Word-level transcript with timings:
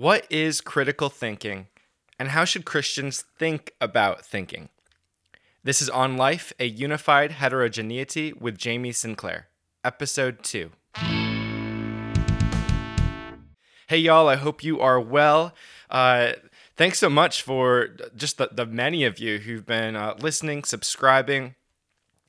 What 0.00 0.26
is 0.30 0.62
critical 0.62 1.10
thinking, 1.10 1.66
and 2.18 2.30
how 2.30 2.46
should 2.46 2.64
Christians 2.64 3.22
think 3.38 3.74
about 3.82 4.24
thinking? 4.24 4.70
This 5.62 5.82
is 5.82 5.90
On 5.90 6.16
Life, 6.16 6.54
a 6.58 6.64
Unified 6.64 7.32
Heterogeneity 7.32 8.32
with 8.32 8.56
Jamie 8.56 8.92
Sinclair, 8.92 9.48
Episode 9.84 10.42
2. 10.42 10.70
Hey, 13.88 13.98
y'all, 13.98 14.26
I 14.26 14.36
hope 14.36 14.64
you 14.64 14.80
are 14.80 14.98
well. 14.98 15.54
Uh, 15.90 16.32
thanks 16.76 16.98
so 16.98 17.10
much 17.10 17.42
for 17.42 17.88
just 18.16 18.38
the, 18.38 18.48
the 18.50 18.64
many 18.64 19.04
of 19.04 19.18
you 19.18 19.40
who've 19.40 19.66
been 19.66 19.96
uh, 19.96 20.14
listening, 20.18 20.64
subscribing. 20.64 21.56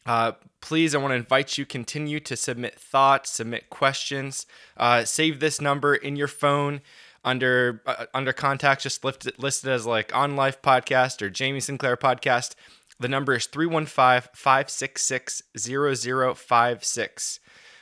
Uh, 0.06 0.34
please, 0.60 0.94
I 0.94 0.98
want 0.98 1.12
to 1.12 1.16
invite 1.16 1.58
you 1.58 1.66
continue 1.66 2.20
to 2.20 2.36
submit 2.36 2.78
thoughts, 2.78 3.30
submit 3.30 3.70
questions. 3.70 4.46
Uh, 4.76 5.06
save 5.06 5.40
this 5.40 5.62
number 5.62 5.96
in 5.96 6.18
your 6.18 6.28
phone 6.28 6.82
under 7.24 7.82
uh, 7.86 8.06
under 8.14 8.34
contacts. 8.34 8.84
Just 8.84 9.04
listed 9.04 9.34
listed 9.38 9.72
as 9.72 9.86
like 9.86 10.16
on 10.16 10.36
life 10.36 10.62
podcast 10.62 11.22
or 11.22 11.30
Jamie 11.30 11.59
Sinclair 11.59 11.98
podcast. 11.98 12.55
The 13.00 13.08
number 13.08 13.34
is 13.34 13.48
315 13.48 14.30
566 14.34 15.44
0056. 15.58 17.40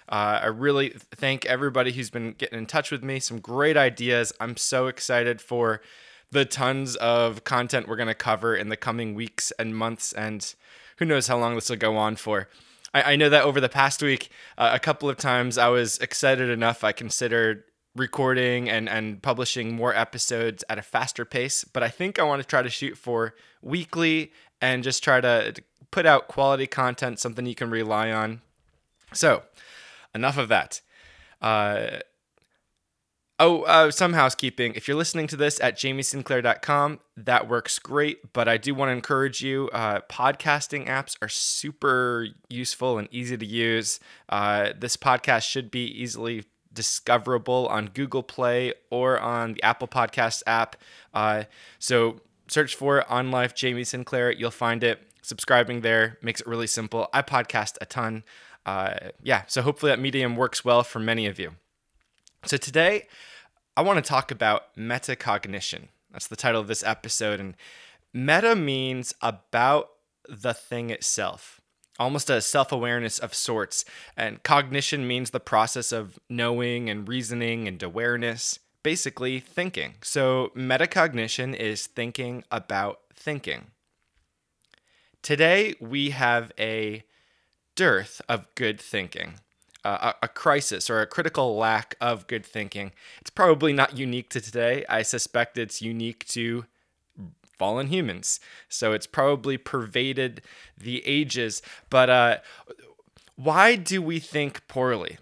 Uh, 0.08 0.40
I 0.42 0.46
really 0.48 0.90
thank 1.16 1.46
everybody 1.46 1.92
who's 1.92 2.10
been 2.10 2.32
getting 2.32 2.58
in 2.58 2.66
touch 2.66 2.90
with 2.90 3.04
me. 3.04 3.20
Some 3.20 3.40
great 3.40 3.78
ideas. 3.78 4.34
I'm 4.40 4.58
so 4.58 4.88
excited 4.88 5.40
for 5.40 5.82
the 6.32 6.46
tons 6.46 6.96
of 6.96 7.44
content 7.44 7.88
we're 7.88 7.96
going 7.96 8.08
to 8.08 8.16
cover 8.16 8.56
in 8.56 8.70
the 8.70 8.78
coming 8.78 9.14
weeks 9.14 9.52
and 9.60 9.76
months, 9.76 10.14
and 10.14 10.56
who 10.98 11.06
knows 11.06 11.28
how 11.28 11.38
long 11.38 11.56
this 11.56 11.70
will 11.70 11.78
go 11.78 11.98
on 11.98 12.16
for. 12.16 12.48
I, 12.94 13.14
I 13.14 13.16
know 13.18 13.30
that 13.30 13.44
over 13.44 13.62
the 13.62 13.70
past 13.70 14.02
week, 14.02 14.30
uh, 14.58 14.72
a 14.74 14.80
couple 14.80 15.10
of 15.10 15.18
times 15.18 15.58
I 15.58 15.68
was 15.68 15.98
excited 16.00 16.50
enough, 16.50 16.84
I 16.84 16.92
considered 16.92 17.64
recording 17.96 18.70
and, 18.70 18.88
and 18.88 19.22
publishing 19.22 19.76
more 19.76 19.96
episodes 19.96 20.64
at 20.70 20.78
a 20.78 20.82
faster 20.82 21.26
pace, 21.26 21.64
but 21.64 21.84
I 21.84 21.90
think 21.90 22.20
I 22.20 22.24
want 22.24 22.42
to 22.42 22.48
try 22.48 22.62
to 22.62 22.70
shoot 22.70 22.98
for 22.98 23.36
weekly 23.62 24.32
and 24.62 24.84
just 24.84 25.04
try 25.04 25.22
to 25.22 25.54
put 25.92 26.06
out 26.06 26.28
quality 26.28 26.68
content, 26.68 27.20
something 27.20 27.46
you 27.46 27.56
can 27.56 27.70
rely 27.70 28.12
on. 28.12 28.42
So, 29.14 29.44
enough 30.14 30.38
of 30.38 30.50
that. 30.50 30.82
Uh, 31.42 32.00
oh, 33.40 33.64
uh, 33.64 33.92
some 33.92 34.14
housekeeping. 34.14 34.74
If 34.76 34.88
you're 34.88 34.98
listening 34.98 35.28
to 35.28 35.36
this 35.36 35.60
at 35.62 35.78
jamiesinclair.com, 35.78 37.00
that 37.18 37.48
works 37.48 37.80
great. 37.80 38.34
But 38.34 38.48
I 38.48 38.58
do 38.58 38.76
want 38.76 38.90
to 38.90 38.94
encourage 38.94 39.42
you 39.42 39.70
uh, 39.74 40.02
podcasting 40.10 40.88
apps 40.88 41.16
are 41.22 41.30
super 41.30 42.28
useful 42.50 42.98
and 42.98 43.08
easy 43.12 43.38
to 43.38 43.46
use. 43.46 44.00
Uh, 44.28 44.70
this 44.78 44.96
podcast 44.96 45.44
should 45.44 45.72
be 45.72 45.86
easily 45.86 46.44
discoverable 46.74 47.68
on 47.68 47.88
Google 47.88 48.24
Play 48.24 48.74
or 48.90 49.20
on 49.20 49.54
the 49.54 49.64
Apple 49.64 49.88
Podcast 49.88 50.44
app. 50.46 50.76
Uh, 51.14 51.44
so 51.80 52.22
search 52.48 52.76
for 52.76 53.10
on 53.10 53.32
Life 53.32 53.56
Jamie 53.56 53.84
Sinclair. 53.84 54.32
You'll 54.32 54.52
find 54.52 54.84
it. 54.84 55.02
Subscribing 55.22 55.82
there 55.82 56.18
makes 56.22 56.42
it 56.42 56.48
really 56.48 56.66
simple. 56.66 57.08
I 57.14 57.22
podcast 57.22 57.78
a 57.82 57.86
ton 57.86 58.24
uh, 58.70 59.10
yeah, 59.24 59.44
so 59.48 59.64
hopefully 59.64 59.92
that 59.92 60.00
medium 60.00 60.36
works 60.36 60.64
well 60.64 60.84
for 60.84 61.00
many 61.00 61.26
of 61.26 61.40
you. 61.40 61.56
So 62.46 62.56
today, 62.56 63.08
I 63.76 63.82
want 63.82 64.04
to 64.04 64.08
talk 64.08 64.30
about 64.30 64.76
metacognition. 64.76 65.88
That's 66.12 66.28
the 66.28 66.36
title 66.36 66.62
of 66.62 66.68
this 66.68 66.84
episode. 66.84 67.40
And 67.40 67.56
meta 68.14 68.56
means 68.56 69.14
about 69.22 69.90
the 70.28 70.54
thing 70.54 70.92
itself, 70.92 71.59
almost 72.00 72.30
a 72.30 72.42
self 72.42 72.72
awareness 72.72 73.20
of 73.20 73.34
sorts. 73.34 73.86
And 74.16 74.42
cognition 74.44 75.08
means 75.08 75.30
the 75.30 75.40
process 75.40 75.92
of 75.92 76.18
knowing 76.30 76.90
and 76.90 77.08
reasoning 77.08 77.68
and 77.68 77.82
awareness, 77.84 78.60
basically 78.82 79.40
thinking. 79.40 79.96
So 80.02 80.52
metacognition 80.56 81.54
is 81.56 81.86
thinking 81.86 82.44
about 82.50 83.02
thinking. 83.14 83.68
Today, 85.22 85.76
we 85.82 86.12
have 86.12 86.52
a 86.58 87.04
dearth 87.76 88.22
of 88.30 88.48
good 88.56 88.80
thinking. 88.80 89.36
Uh, 89.86 90.12
a, 90.22 90.26
a, 90.26 90.28
crisis 90.28 90.90
or 90.90 91.00
a 91.00 91.08
critical 91.08 91.56
lack 91.56 91.96
of 92.02 92.28
good 92.28 92.46
thinking. 92.46 92.92
It's 93.22 93.30
probably 93.30 93.72
not 93.72 93.98
unique 93.98 94.30
to 94.32 94.42
today. 94.42 94.84
I 94.90 95.04
suspect 95.04 95.58
it's 95.58 95.82
unique 95.82 96.28
to 96.28 96.66
fallen 97.60 97.88
humans. 97.88 98.40
So 98.70 98.94
it's 98.94 99.06
probably 99.06 99.58
pervaded 99.58 100.42
the 100.76 101.06
ages. 101.06 101.62
But 101.90 102.10
uh, 102.10 102.38
why 103.36 103.76
do 103.76 104.02
we 104.02 104.20
think 104.20 104.68
poorly? 104.68 105.18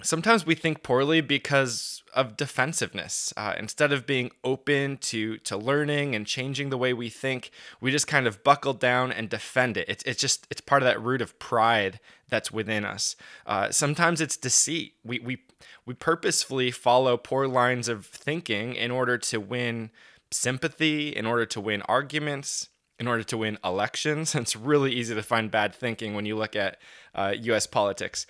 Sometimes 0.00 0.46
we 0.46 0.54
think 0.54 0.84
poorly 0.84 1.20
because 1.20 2.04
of 2.14 2.36
defensiveness. 2.36 3.32
Uh, 3.36 3.54
instead 3.58 3.92
of 3.92 4.06
being 4.06 4.30
open 4.44 4.96
to 4.98 5.38
to 5.38 5.56
learning 5.56 6.14
and 6.14 6.26
changing 6.26 6.70
the 6.70 6.78
way 6.78 6.92
we 6.92 7.08
think, 7.08 7.50
we 7.80 7.90
just 7.90 8.06
kind 8.06 8.26
of 8.28 8.44
buckle 8.44 8.74
down 8.74 9.10
and 9.10 9.28
defend 9.28 9.76
it. 9.76 9.88
It's 9.88 10.04
it's 10.04 10.20
just 10.20 10.46
it's 10.50 10.60
part 10.60 10.82
of 10.82 10.86
that 10.86 11.02
root 11.02 11.20
of 11.20 11.38
pride 11.40 11.98
that's 12.28 12.52
within 12.52 12.84
us. 12.84 13.16
Uh, 13.46 13.70
sometimes 13.70 14.20
it's 14.20 14.36
deceit. 14.36 14.94
We 15.04 15.18
we 15.18 15.38
we 15.84 15.94
purposefully 15.94 16.70
follow 16.70 17.16
poor 17.16 17.48
lines 17.48 17.88
of 17.88 18.06
thinking 18.06 18.74
in 18.74 18.90
order 18.90 19.18
to 19.18 19.40
win 19.40 19.90
sympathy, 20.30 21.08
in 21.08 21.26
order 21.26 21.46
to 21.46 21.60
win 21.60 21.82
arguments, 21.82 22.68
in 22.98 23.06
order 23.06 23.22
to 23.24 23.38
win 23.38 23.58
elections. 23.64 24.34
It's 24.34 24.56
really 24.56 24.92
easy 24.92 25.14
to 25.14 25.22
find 25.22 25.50
bad 25.50 25.74
thinking 25.74 26.14
when 26.14 26.26
you 26.26 26.36
look 26.36 26.56
at 26.56 26.78
uh, 27.14 27.34
U.S. 27.40 27.66
politics. 27.66 28.26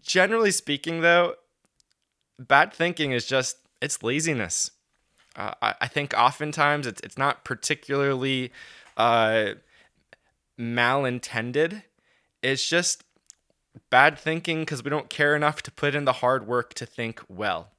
Generally 0.00 0.52
speaking, 0.52 1.00
though, 1.00 1.34
bad 2.38 2.72
thinking 2.72 3.12
is 3.12 3.26
just 3.26 3.56
it's 3.80 4.02
laziness. 4.02 4.70
Uh, 5.34 5.52
I, 5.60 5.74
I, 5.82 5.88
think 5.88 6.14
oftentimes 6.16 6.86
it's 6.86 7.00
it's 7.00 7.18
not 7.18 7.44
particularly 7.44 8.52
uh, 8.96 9.52
malintended. 10.58 11.82
It's 12.42 12.66
just 12.68 13.04
bad 13.90 14.18
thinking 14.18 14.60
because 14.60 14.84
we 14.84 14.90
don't 14.90 15.08
care 15.08 15.34
enough 15.34 15.62
to 15.62 15.70
put 15.70 15.94
in 15.94 16.04
the 16.04 16.14
hard 16.14 16.46
work 16.46 16.74
to 16.74 16.86
think 16.86 17.22
well. 17.28 17.70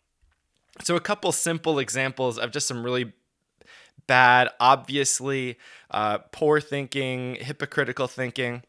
So 0.82 0.96
a 0.96 1.00
couple 1.00 1.32
simple 1.32 1.78
examples 1.78 2.40
of 2.40 2.52
just 2.52 2.68
some 2.68 2.84
really 2.84 3.14
bad, 4.08 4.50
obviously 4.60 5.58
uh, 5.92 6.20
poor 6.32 6.60
thinking, 6.60 7.36
hypocritical 7.36 8.08
thinking. 8.08 8.64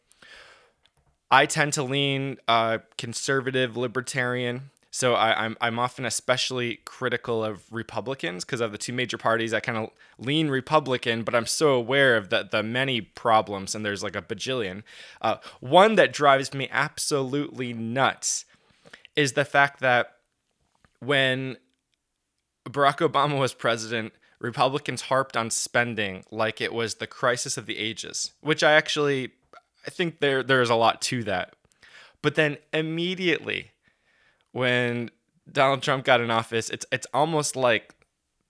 I 1.31 1.45
tend 1.45 1.73
to 1.73 1.83
lean 1.83 2.37
uh, 2.47 2.79
conservative, 2.97 3.75
libertarian. 3.75 4.69
So 4.91 5.13
I, 5.13 5.31
am 5.31 5.37
I'm, 5.37 5.57
I'm 5.59 5.79
often 5.79 6.05
especially 6.05 6.79
critical 6.85 7.43
of 7.43 7.63
Republicans 7.69 8.45
because 8.45 8.61
of 8.61 8.71
the 8.71 8.77
two 8.77 8.93
major 8.93 9.17
parties. 9.17 9.53
I 9.53 9.59
kind 9.59 9.77
of 9.77 9.89
lean 10.17 10.47
Republican, 10.47 11.23
but 11.23 11.35
I'm 11.35 11.47
so 11.47 11.73
aware 11.73 12.15
of 12.15 12.29
the 12.29 12.47
the 12.49 12.63
many 12.63 13.01
problems, 13.01 13.75
and 13.75 13.85
there's 13.85 14.03
like 14.03 14.15
a 14.15 14.21
bajillion. 14.21 14.83
Uh, 15.21 15.35
one 15.59 15.95
that 15.95 16.13
drives 16.13 16.53
me 16.53 16.69
absolutely 16.71 17.73
nuts 17.73 18.45
is 19.17 19.33
the 19.33 19.43
fact 19.43 19.81
that 19.81 20.13
when 20.99 21.57
Barack 22.69 22.97
Obama 22.97 23.37
was 23.37 23.53
president, 23.53 24.13
Republicans 24.45 25.01
harped 25.01 25.35
on 25.35 25.49
spending 25.49 26.23
like 26.29 26.61
it 26.61 26.71
was 26.71 26.95
the 26.95 27.07
crisis 27.07 27.57
of 27.57 27.65
the 27.65 27.77
ages, 27.77 28.31
which 28.41 28.63
I 28.63 28.73
actually 28.73 29.31
I 29.85 29.89
think 29.89 30.19
there 30.19 30.43
there's 30.43 30.69
a 30.69 30.75
lot 30.75 31.01
to 31.03 31.23
that. 31.23 31.55
But 32.21 32.35
then 32.35 32.57
immediately 32.71 33.71
when 34.51 35.09
Donald 35.51 35.81
Trump 35.81 36.05
got 36.05 36.21
in 36.21 36.29
office, 36.29 36.69
it's 36.69 36.85
it's 36.91 37.07
almost 37.11 37.55
like 37.55 37.95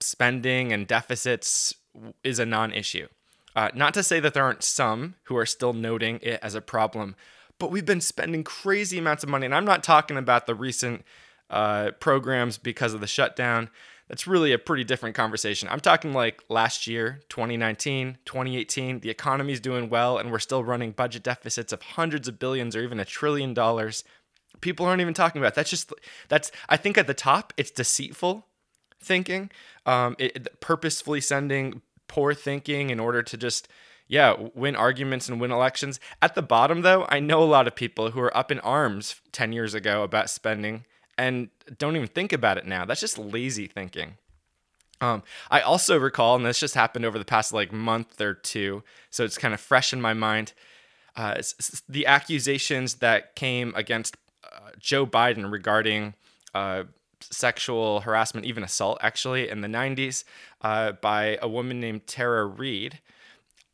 spending 0.00 0.70
and 0.72 0.86
deficits 0.86 1.74
is 2.22 2.38
a 2.38 2.44
non-issue. 2.46 3.08
Uh, 3.54 3.70
not 3.74 3.94
to 3.94 4.02
say 4.02 4.20
that 4.20 4.34
there 4.34 4.44
aren't 4.44 4.62
some 4.62 5.14
who 5.24 5.36
are 5.38 5.46
still 5.46 5.72
noting 5.72 6.18
it 6.22 6.38
as 6.42 6.54
a 6.54 6.60
problem, 6.60 7.16
but 7.58 7.70
we've 7.70 7.86
been 7.86 8.02
spending 8.02 8.44
crazy 8.44 8.98
amounts 8.98 9.22
of 9.24 9.30
money, 9.30 9.46
and 9.46 9.54
I'm 9.54 9.64
not 9.64 9.82
talking 9.82 10.18
about 10.18 10.46
the 10.46 10.54
recent 10.54 11.06
uh, 11.48 11.92
programs 12.00 12.58
because 12.58 12.92
of 12.92 13.00
the 13.00 13.06
shutdown. 13.06 13.70
That's 14.08 14.26
really 14.26 14.52
a 14.52 14.58
pretty 14.58 14.84
different 14.84 15.16
conversation. 15.16 15.68
I'm 15.68 15.80
talking 15.80 16.12
like 16.12 16.42
last 16.48 16.86
year, 16.86 17.20
2019, 17.28 18.18
2018, 18.24 19.00
the 19.00 19.10
economy's 19.10 19.58
doing 19.58 19.88
well, 19.88 20.18
and 20.18 20.30
we're 20.30 20.38
still 20.38 20.62
running 20.62 20.92
budget 20.92 21.24
deficits 21.24 21.72
of 21.72 21.82
hundreds 21.82 22.28
of 22.28 22.38
billions 22.38 22.76
or 22.76 22.82
even 22.82 23.00
a 23.00 23.04
trillion 23.04 23.52
dollars 23.52 24.04
people 24.60 24.86
aren't 24.86 25.00
even 25.00 25.14
talking 25.14 25.40
about. 25.40 25.54
That's 25.54 25.70
just 25.70 25.92
that's 26.28 26.50
I 26.68 26.76
think 26.76 26.98
at 26.98 27.06
the 27.06 27.14
top 27.14 27.52
it's 27.56 27.70
deceitful 27.70 28.46
thinking, 29.00 29.50
um, 29.84 30.16
it, 30.18 30.60
purposefully 30.60 31.20
sending 31.20 31.82
poor 32.08 32.34
thinking 32.34 32.90
in 32.90 33.00
order 33.00 33.22
to 33.22 33.36
just 33.36 33.68
yeah 34.08 34.34
win 34.54 34.76
arguments 34.76 35.28
and 35.28 35.40
win 35.40 35.52
elections. 35.52 36.00
At 36.22 36.34
the 36.34 36.42
bottom 36.42 36.82
though, 36.82 37.06
I 37.08 37.20
know 37.20 37.42
a 37.42 37.44
lot 37.44 37.66
of 37.66 37.74
people 37.74 38.10
who 38.10 38.20
are 38.20 38.36
up 38.36 38.50
in 38.50 38.60
arms 38.60 39.20
ten 39.32 39.52
years 39.52 39.74
ago 39.74 40.02
about 40.02 40.30
spending 40.30 40.84
and 41.18 41.48
don't 41.78 41.96
even 41.96 42.08
think 42.08 42.32
about 42.32 42.58
it 42.58 42.66
now. 42.66 42.84
That's 42.84 43.00
just 43.00 43.18
lazy 43.18 43.66
thinking. 43.66 44.18
Um, 45.00 45.22
I 45.50 45.60
also 45.60 45.98
recall, 45.98 46.36
and 46.36 46.44
this 46.46 46.58
just 46.58 46.74
happened 46.74 47.04
over 47.04 47.18
the 47.18 47.24
past 47.24 47.52
like 47.52 47.72
month 47.72 48.20
or 48.20 48.34
two, 48.34 48.82
so 49.10 49.24
it's 49.24 49.36
kind 49.36 49.52
of 49.52 49.60
fresh 49.60 49.92
in 49.92 50.00
my 50.00 50.14
mind. 50.14 50.52
Uh, 51.14 51.40
the 51.88 52.06
accusations 52.06 52.96
that 52.96 53.34
came 53.34 53.72
against 53.74 54.16
Joe 54.78 55.06
Biden 55.06 55.50
regarding 55.50 56.14
uh, 56.54 56.84
sexual 57.20 58.00
harassment, 58.00 58.46
even 58.46 58.62
assault, 58.62 58.98
actually, 59.00 59.48
in 59.48 59.60
the 59.60 59.68
90s 59.68 60.24
uh, 60.62 60.92
by 60.92 61.38
a 61.42 61.48
woman 61.48 61.80
named 61.80 62.06
Tara 62.06 62.46
Reade. 62.46 63.00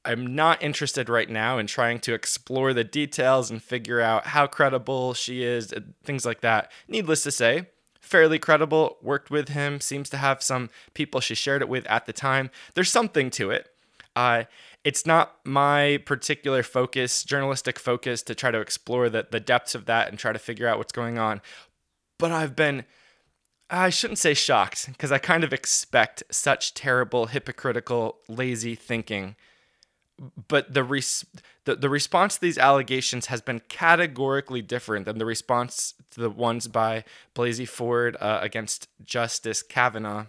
I'm 0.04 0.34
not 0.34 0.62
interested 0.62 1.08
right 1.08 1.31
now 1.31 1.58
in 1.58 1.66
trying 1.66 2.00
to 2.00 2.14
explore 2.14 2.72
the 2.72 2.84
details 2.84 3.50
and 3.50 3.62
figure 3.62 4.00
out 4.00 4.28
how 4.28 4.46
credible 4.46 5.14
she 5.14 5.44
is, 5.44 5.72
things 6.02 6.26
like 6.26 6.40
that. 6.40 6.72
Needless 6.88 7.22
to 7.22 7.31
say, 7.31 7.69
fairly 8.00 8.38
credible, 8.38 8.99
worked 9.00 9.31
with 9.31 9.50
him, 9.50 9.81
seems 9.81 10.10
to 10.10 10.16
have 10.16 10.43
some 10.43 10.70
people 10.93 11.20
she 11.20 11.37
shared 11.37 11.62
it 11.62 11.69
with 11.69 11.87
at 11.87 12.06
the 12.06 12.12
time. 12.12 12.50
There's 12.75 12.90
something 12.90 13.31
to 13.31 13.50
it. 13.50 13.69
Uh, 14.16 14.44
it's 14.84 15.06
not 15.06 15.37
my 15.44 16.00
particular 16.04 16.64
focus, 16.64 17.22
journalistic 17.22 17.78
focus, 17.78 18.22
to 18.25 18.34
try 18.34 18.50
to 18.50 18.60
explore 18.60 19.08
the, 19.08 19.28
the 19.31 19.40
depths 19.40 19.75
of 19.76 19.87
that 19.87 20.08
and 20.08 20.19
try 20.19 20.32
to 20.32 20.38
figure 20.38 20.66
out 20.66 20.78
what's 20.78 20.93
going 20.93 21.19
on. 21.19 21.40
But 22.19 22.32
I've 22.32 22.56
been, 22.56 22.84
I 23.70 23.88
shouldn't 23.90 24.19
say 24.19 24.34
shocked, 24.34 24.88
because 24.88 25.12
I 25.12 25.19
kind 25.19 25.44
of 25.44 25.52
expect 25.52 26.25
such 26.31 26.75
terrible, 26.75 27.26
hypocritical, 27.26 28.19
lazy 28.28 28.75
thinking. 28.75 29.37
But 30.48 30.72
the, 30.72 30.84
res- 30.84 31.26
the, 31.64 31.74
the 31.74 31.90
response 31.90 32.36
to 32.36 32.40
these 32.40 32.58
allegations 32.58 33.26
has 33.26 33.40
been 33.40 33.60
categorically 33.69 34.62
different 34.62 35.04
than 35.06 35.19
the 35.19 35.26
response 35.26 35.94
to 36.12 36.20
the 36.20 36.30
ones 36.30 36.69
by 36.69 37.04
Blasey 37.34 37.69
Ford 37.69 38.16
uh, 38.20 38.38
against 38.40 38.88
Justice 39.04 39.62
Kavanaugh. 39.62 40.26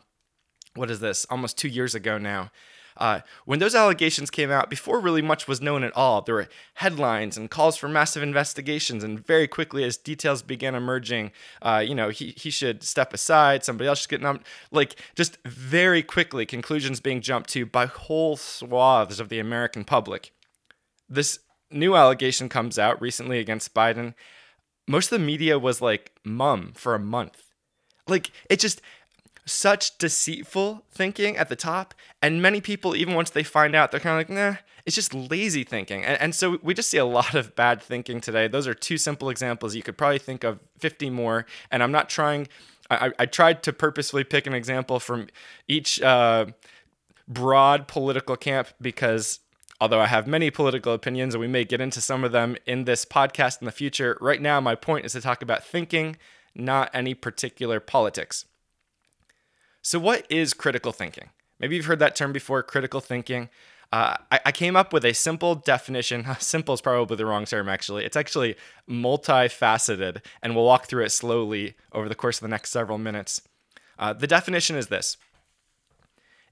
What 0.75 0.90
is 0.90 1.00
this? 1.00 1.25
Almost 1.30 1.57
two 1.57 1.68
years 1.68 1.94
ago 1.94 2.18
now. 2.18 2.50
Uh, 2.98 3.22
when 3.45 3.60
those 3.60 3.75
allegations 3.75 4.30
came 4.30 4.51
out, 4.51 4.69
before 4.69 5.00
really 5.00 5.22
much 5.22 5.48
was 5.48 5.62
known 5.62 5.84
at 5.84 5.95
all, 5.95 6.22
there 6.22 6.36
were 6.36 6.50
headlines 6.75 7.38
and 7.38 7.50
calls 7.50 7.75
for 7.75 7.88
massive 7.88 8.24
investigations. 8.24 9.04
And 9.04 9.25
very 9.25 9.48
quickly, 9.48 9.84
as 9.84 9.98
details 9.98 10.42
began 10.42 10.75
emerging, 10.75 11.31
uh, 11.62 11.84
you 11.86 11.95
know, 11.95 12.10
he, 12.10 12.34
he 12.38 12.50
should 12.50 12.84
step 12.84 13.13
aside, 13.13 13.63
somebody 13.63 13.88
else 13.88 14.00
should 14.00 14.10
get 14.10 14.22
nominated. 14.22 14.48
Like, 14.72 14.95
just 15.16 15.38
very 15.45 16.04
quickly, 16.04 16.45
conclusions 16.45 17.00
being 17.00 17.22
jumped 17.22 17.50
to 17.51 17.66
by 17.66 17.86
whole 17.86 18.38
swaths 18.38 19.19
of 19.19 19.30
the 19.30 19.39
American 19.39 19.84
public. 19.84 20.31
This 21.10 21.39
new 21.72 21.96
allegation 21.96 22.50
comes 22.50 22.78
out 22.78 23.01
recently 23.01 23.39
against 23.39 23.74
Biden. 23.74 24.13
Most 24.88 25.12
of 25.12 25.19
the 25.19 25.25
media 25.25 25.57
was 25.57 25.81
like 25.81 26.12
mum 26.24 26.74
for 26.75 26.94
a 26.94 27.00
month. 27.00 27.51
Like, 28.07 28.31
it 28.50 28.60
just 28.60 28.81
such 29.45 29.98
deceitful 29.98 30.84
thinking 30.90 31.38
at 31.38 31.50
the 31.50 31.56
top. 31.56 31.94
And 32.22 32.42
many 32.42 32.62
people, 32.62 32.95
even 32.95 33.13
once 33.13 33.30
they 33.30 33.44
find 33.44 33.75
out, 33.75 33.92
they're 33.92 34.00
kind 34.00 34.19
of 34.22 34.30
like, 34.30 34.38
nah, 34.38 34.57
it's 34.86 34.95
just 34.95 35.13
lazy 35.13 35.63
thinking. 35.63 36.04
And, 36.04 36.19
and, 36.22 36.36
so 36.36 36.60
we 36.62 36.74
just 36.74 36.90
see 36.90 36.98
a 36.98 37.06
lot 37.06 37.36
of 37.36 37.56
bad 37.56 37.81
thinking 37.81 38.22
today. 38.22 38.48
Those 38.48 38.68
are 38.68 38.74
two 38.74 38.98
simple 38.98 39.30
examples. 39.30 39.75
You 39.75 39.84
could 39.84 39.98
probably 39.98 40.19
think 40.19 40.44
of 40.44 40.60
50 40.80 41.10
more. 41.10 41.45
And 41.72 41.84
I'm 41.84 41.92
not 41.92 42.10
trying, 42.10 42.48
I, 42.90 43.12
I 43.19 43.25
tried 43.25 43.63
to 43.63 43.74
purposefully 43.74 44.24
pick 44.24 44.48
an 44.48 44.54
example 44.54 45.00
from 45.00 45.28
each 45.68 46.01
uh, 46.01 46.48
broad 47.28 47.88
political 47.88 48.36
camp 48.36 48.69
because 48.81 49.39
although 49.81 50.00
I 50.00 50.07
have 50.07 50.28
many 50.28 50.50
political 50.51 50.94
opinions 50.94 51.34
and 51.34 51.42
we 51.42 51.48
may 51.48 51.66
get 51.66 51.81
into 51.81 52.01
some 52.01 52.24
of 52.24 52.31
them 52.31 52.56
in 52.66 52.86
this 52.86 53.06
podcast 53.06 53.62
in 53.62 53.66
the 53.66 53.72
future, 53.72 54.18
right 54.22 54.42
now 54.42 54.62
my 54.62 54.75
point 54.75 55.06
is 55.06 55.13
to 55.13 55.22
talk 55.22 55.42
about 55.42 55.63
thinking, 55.63 56.18
not 56.56 56.89
any 56.94 57.13
particular 57.13 57.80
politics. 57.80 58.46
So, 59.86 60.00
what 60.00 60.26
is 60.30 60.54
critical 60.54 60.94
thinking? 60.94 61.30
Maybe 61.60 61.76
you've 61.76 61.86
heard 61.86 62.00
that 62.00 62.16
term 62.16 62.32
before 62.32 62.64
critical 62.64 63.02
thinking. 63.02 63.50
Uh, 63.92 64.16
I, 64.32 64.40
I, 64.46 64.52
came 64.54 64.78
up 64.78 64.94
with 64.94 65.04
a 65.04 65.14
simple 65.14 65.56
definition. 65.56 66.26
simple 66.40 66.74
is 66.74 66.82
probably 66.82 67.18
the 67.18 67.26
wrong 67.26 67.44
term, 67.44 67.68
actually. 67.68 68.06
It's 68.06 68.16
actually 68.16 68.56
multifaceted, 68.90 70.24
and 70.42 70.56
we'll 70.56 70.64
walk 70.64 70.88
through 70.88 71.04
it 71.04 71.10
slowly 71.10 71.76
over 71.92 72.08
the 72.08 72.16
course 72.16 72.38
of 72.38 72.44
the 72.44 72.48
next 72.48 72.72
several 72.72 72.98
minutes. 72.98 73.42
Uh, 74.00 74.14
the 74.14 74.26
definition 74.26 74.78
is 74.78 74.88
this 74.88 75.18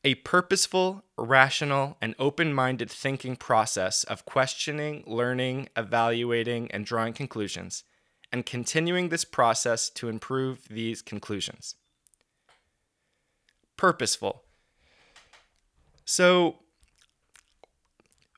a 0.03 0.15
purposeful, 0.15 1.05
rational, 1.17 1.95
and 2.01 2.15
open 2.19 2.53
minded 2.53 2.91
thinking 2.91 3.37
process 3.37 4.03
of 4.03 4.25
questioning, 4.25 5.05
learning, 5.07 5.69
evaluating, 5.77 6.69
and 6.71 6.85
drawing 6.85 7.13
conclusions, 7.13 7.85
and 8.29 8.45
continuing 8.45 9.07
this 9.07 9.23
process 9.23 9.89
to 9.89 10.09
improve 10.09 10.67
these 10.69 11.01
conclusions 11.01 11.75
purposeful. 13.81 14.43
So, 16.05 16.57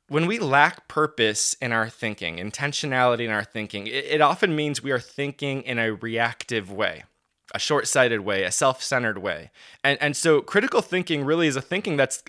when 0.07 0.25
we 0.25 0.40
lack 0.40 0.88
purpose 0.88 1.54
in 1.62 1.74
our 1.74 1.90
thinking, 1.90 2.38
intentionality 2.38 3.25
in 3.25 3.30
our 3.30 3.44
thinking, 3.44 3.88
it, 3.88 4.06
it 4.06 4.22
often 4.22 4.56
means 4.56 4.81
we 4.81 4.92
are 4.92 5.01
thinking 5.01 5.62
in 5.63 5.80
a 5.80 5.95
reactive 5.95 6.72
way, 6.72 7.04
a 7.54 7.60
short 7.60 7.90
sighted 7.90 8.22
way, 8.22 8.44
a 8.44 8.51
self 8.51 8.81
centered 8.81 9.18
way. 9.18 9.51
And, 9.84 9.98
and 10.01 10.16
so, 10.16 10.42
critical 10.42 10.81
thinking 10.81 11.25
really 11.25 11.48
is 11.48 11.57
a 11.57 11.62
thinking 11.62 11.98
that's 11.98 12.24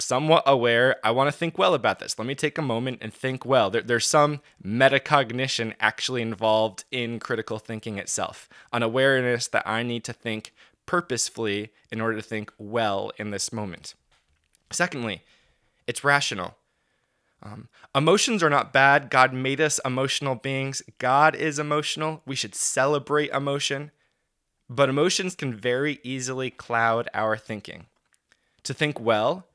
somewhat 0.00 0.42
aware. 0.44 0.96
I 1.04 1.12
want 1.12 1.28
to 1.28 1.38
think 1.38 1.56
well 1.56 1.72
about 1.72 2.00
this. 2.00 2.18
Let 2.18 2.26
me 2.26 2.34
take 2.34 2.58
a 2.58 2.62
moment 2.62 2.98
and 3.00 3.14
think 3.14 3.44
well. 3.44 3.70
There, 3.70 3.82
there's 3.82 4.08
some 4.08 4.40
metacognition 4.60 5.74
actually 5.78 6.20
involved 6.20 6.82
in 6.90 7.20
critical 7.20 7.60
thinking 7.60 7.96
itself, 7.96 8.48
an 8.72 8.82
awareness 8.82 9.46
that 9.46 9.68
I 9.68 9.84
need 9.84 10.02
to 10.02 10.12
think 10.12 10.52
purposefully 10.86 11.72
in 11.90 12.00
order 12.00 12.16
to 12.16 12.22
think 12.22 12.52
well 12.58 13.12
in 13.18 13.30
this 13.30 13.52
moment. 13.52 13.94
Secondly, 14.70 15.22
it's 15.86 16.04
rational. 16.04 16.56
Um, 17.42 17.68
emotions 17.94 18.42
are 18.42 18.50
not 18.50 18.72
bad. 18.72 19.10
God 19.10 19.32
made 19.32 19.60
us 19.60 19.80
emotional 19.84 20.34
beings. 20.34 20.82
God 20.98 21.34
is 21.34 21.58
emotional. 21.58 22.22
We 22.26 22.34
should 22.34 22.54
celebrate 22.54 23.30
emotion. 23.30 23.90
But 24.68 24.88
emotions 24.88 25.34
can 25.34 25.54
very 25.54 26.00
easily 26.02 26.50
cloud 26.50 27.08
our 27.14 27.36
thinking. 27.36 27.86
To 28.64 28.74
think 28.74 28.98
well, 28.98 29.46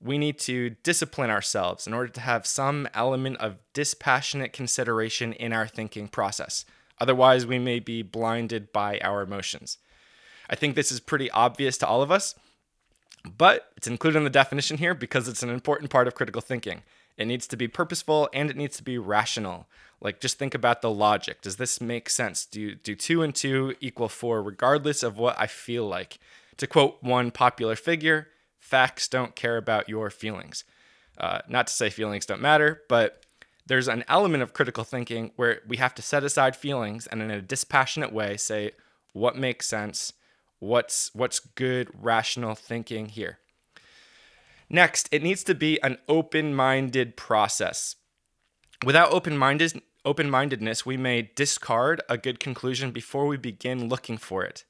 we 0.00 0.18
need 0.18 0.38
to 0.40 0.70
discipline 0.82 1.30
ourselves 1.30 1.86
in 1.86 1.94
order 1.94 2.12
to 2.12 2.20
have 2.20 2.46
some 2.46 2.86
element 2.92 3.38
of 3.38 3.58
dispassionate 3.72 4.52
consideration 4.52 5.32
in 5.32 5.52
our 5.52 5.66
thinking 5.66 6.08
process. 6.08 6.64
Otherwise, 7.00 7.46
we 7.46 7.58
may 7.58 7.78
be 7.78 8.02
blinded 8.02 8.72
by 8.72 8.98
our 9.00 9.22
emotions. 9.22 9.78
I 10.48 10.54
think 10.54 10.74
this 10.74 10.90
is 10.90 11.00
pretty 11.00 11.30
obvious 11.30 11.78
to 11.78 11.86
all 11.86 12.02
of 12.02 12.10
us, 12.10 12.34
but 13.36 13.70
it's 13.76 13.86
included 13.86 14.18
in 14.18 14.24
the 14.24 14.30
definition 14.30 14.78
here 14.78 14.94
because 14.94 15.28
it's 15.28 15.42
an 15.42 15.50
important 15.50 15.90
part 15.90 16.08
of 16.08 16.14
critical 16.14 16.40
thinking. 16.40 16.82
It 17.16 17.26
needs 17.26 17.46
to 17.48 17.56
be 17.56 17.68
purposeful 17.68 18.28
and 18.32 18.48
it 18.48 18.56
needs 18.56 18.76
to 18.76 18.84
be 18.84 18.96
rational. 18.96 19.66
Like 20.00 20.20
just 20.20 20.38
think 20.38 20.54
about 20.54 20.80
the 20.80 20.90
logic. 20.90 21.42
Does 21.42 21.56
this 21.56 21.80
make 21.80 22.08
sense? 22.08 22.46
Do 22.46 22.76
do 22.76 22.94
2 22.94 23.22
and 23.22 23.34
2 23.34 23.74
equal 23.80 24.08
4 24.08 24.42
regardless 24.42 25.02
of 25.02 25.18
what 25.18 25.36
I 25.38 25.48
feel 25.48 25.86
like? 25.86 26.18
To 26.58 26.66
quote 26.66 26.98
one 27.02 27.30
popular 27.30 27.76
figure, 27.76 28.28
facts 28.60 29.08
don't 29.08 29.34
care 29.34 29.56
about 29.56 29.88
your 29.88 30.10
feelings. 30.10 30.64
Uh, 31.18 31.40
not 31.48 31.66
to 31.66 31.72
say 31.72 31.90
feelings 31.90 32.26
don't 32.26 32.40
matter, 32.40 32.82
but 32.88 33.24
there's 33.66 33.88
an 33.88 34.04
element 34.08 34.42
of 34.42 34.52
critical 34.52 34.84
thinking 34.84 35.32
where 35.36 35.60
we 35.66 35.76
have 35.76 35.94
to 35.96 36.02
set 36.02 36.24
aside 36.24 36.54
feelings 36.56 37.06
and 37.08 37.20
in 37.20 37.30
a 37.30 37.42
dispassionate 37.42 38.12
way 38.12 38.36
say 38.36 38.70
what 39.12 39.36
makes 39.36 39.66
sense 39.66 40.12
what's 40.58 41.10
what's 41.14 41.38
good 41.38 41.88
rational 41.94 42.54
thinking 42.54 43.08
here. 43.08 43.38
Next, 44.70 45.08
it 45.10 45.22
needs 45.22 45.42
to 45.44 45.54
be 45.54 45.80
an 45.82 45.98
open-minded 46.08 47.16
process. 47.16 47.96
Without 48.84 49.12
open-minded 49.12 49.82
open-mindedness, 50.04 50.86
we 50.86 50.96
may 50.96 51.30
discard 51.34 52.00
a 52.08 52.16
good 52.18 52.40
conclusion 52.40 52.90
before 52.90 53.26
we 53.26 53.36
begin 53.36 53.88
looking 53.88 54.16
for 54.16 54.44
it. 54.44 54.64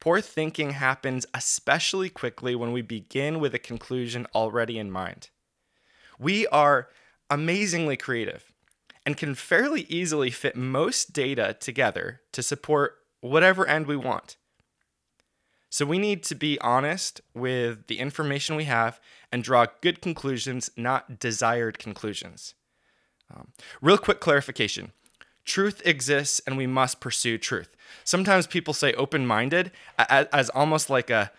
Poor 0.00 0.20
thinking 0.20 0.70
happens 0.70 1.26
especially 1.34 2.08
quickly 2.08 2.54
when 2.54 2.72
we 2.72 2.82
begin 2.82 3.40
with 3.40 3.54
a 3.54 3.58
conclusion 3.58 4.26
already 4.34 4.78
in 4.78 4.90
mind. 4.90 5.30
We 6.18 6.46
are 6.48 6.88
amazingly 7.30 7.96
creative 7.96 8.52
and 9.04 9.16
can 9.16 9.34
fairly 9.34 9.82
easily 9.88 10.30
fit 10.30 10.54
most 10.54 11.12
data 11.12 11.56
together 11.58 12.20
to 12.32 12.42
support 12.42 12.96
whatever 13.20 13.66
end 13.66 13.86
we 13.86 13.96
want. 13.96 14.36
So 15.70 15.84
we 15.84 15.98
need 15.98 16.22
to 16.24 16.34
be 16.34 16.58
honest 16.60 17.20
with 17.34 17.86
the 17.88 17.98
information 17.98 18.56
we 18.56 18.64
have 18.64 19.00
and 19.30 19.44
draw 19.44 19.66
good 19.80 20.00
conclusions, 20.00 20.70
not 20.76 21.18
desired 21.18 21.78
conclusions. 21.78 22.54
Um, 23.34 23.48
real 23.82 23.98
quick 23.98 24.20
clarification 24.20 24.92
truth 25.48 25.80
exists 25.84 26.40
and 26.46 26.56
we 26.56 26.66
must 26.66 27.00
pursue 27.00 27.38
truth. 27.38 27.74
Sometimes 28.04 28.46
people 28.46 28.74
say 28.74 28.92
open 28.92 29.26
minded 29.26 29.72
as, 29.98 30.26
as, 30.30 30.50
almost 30.50 30.90
like 30.90 31.08
a, 31.08 31.32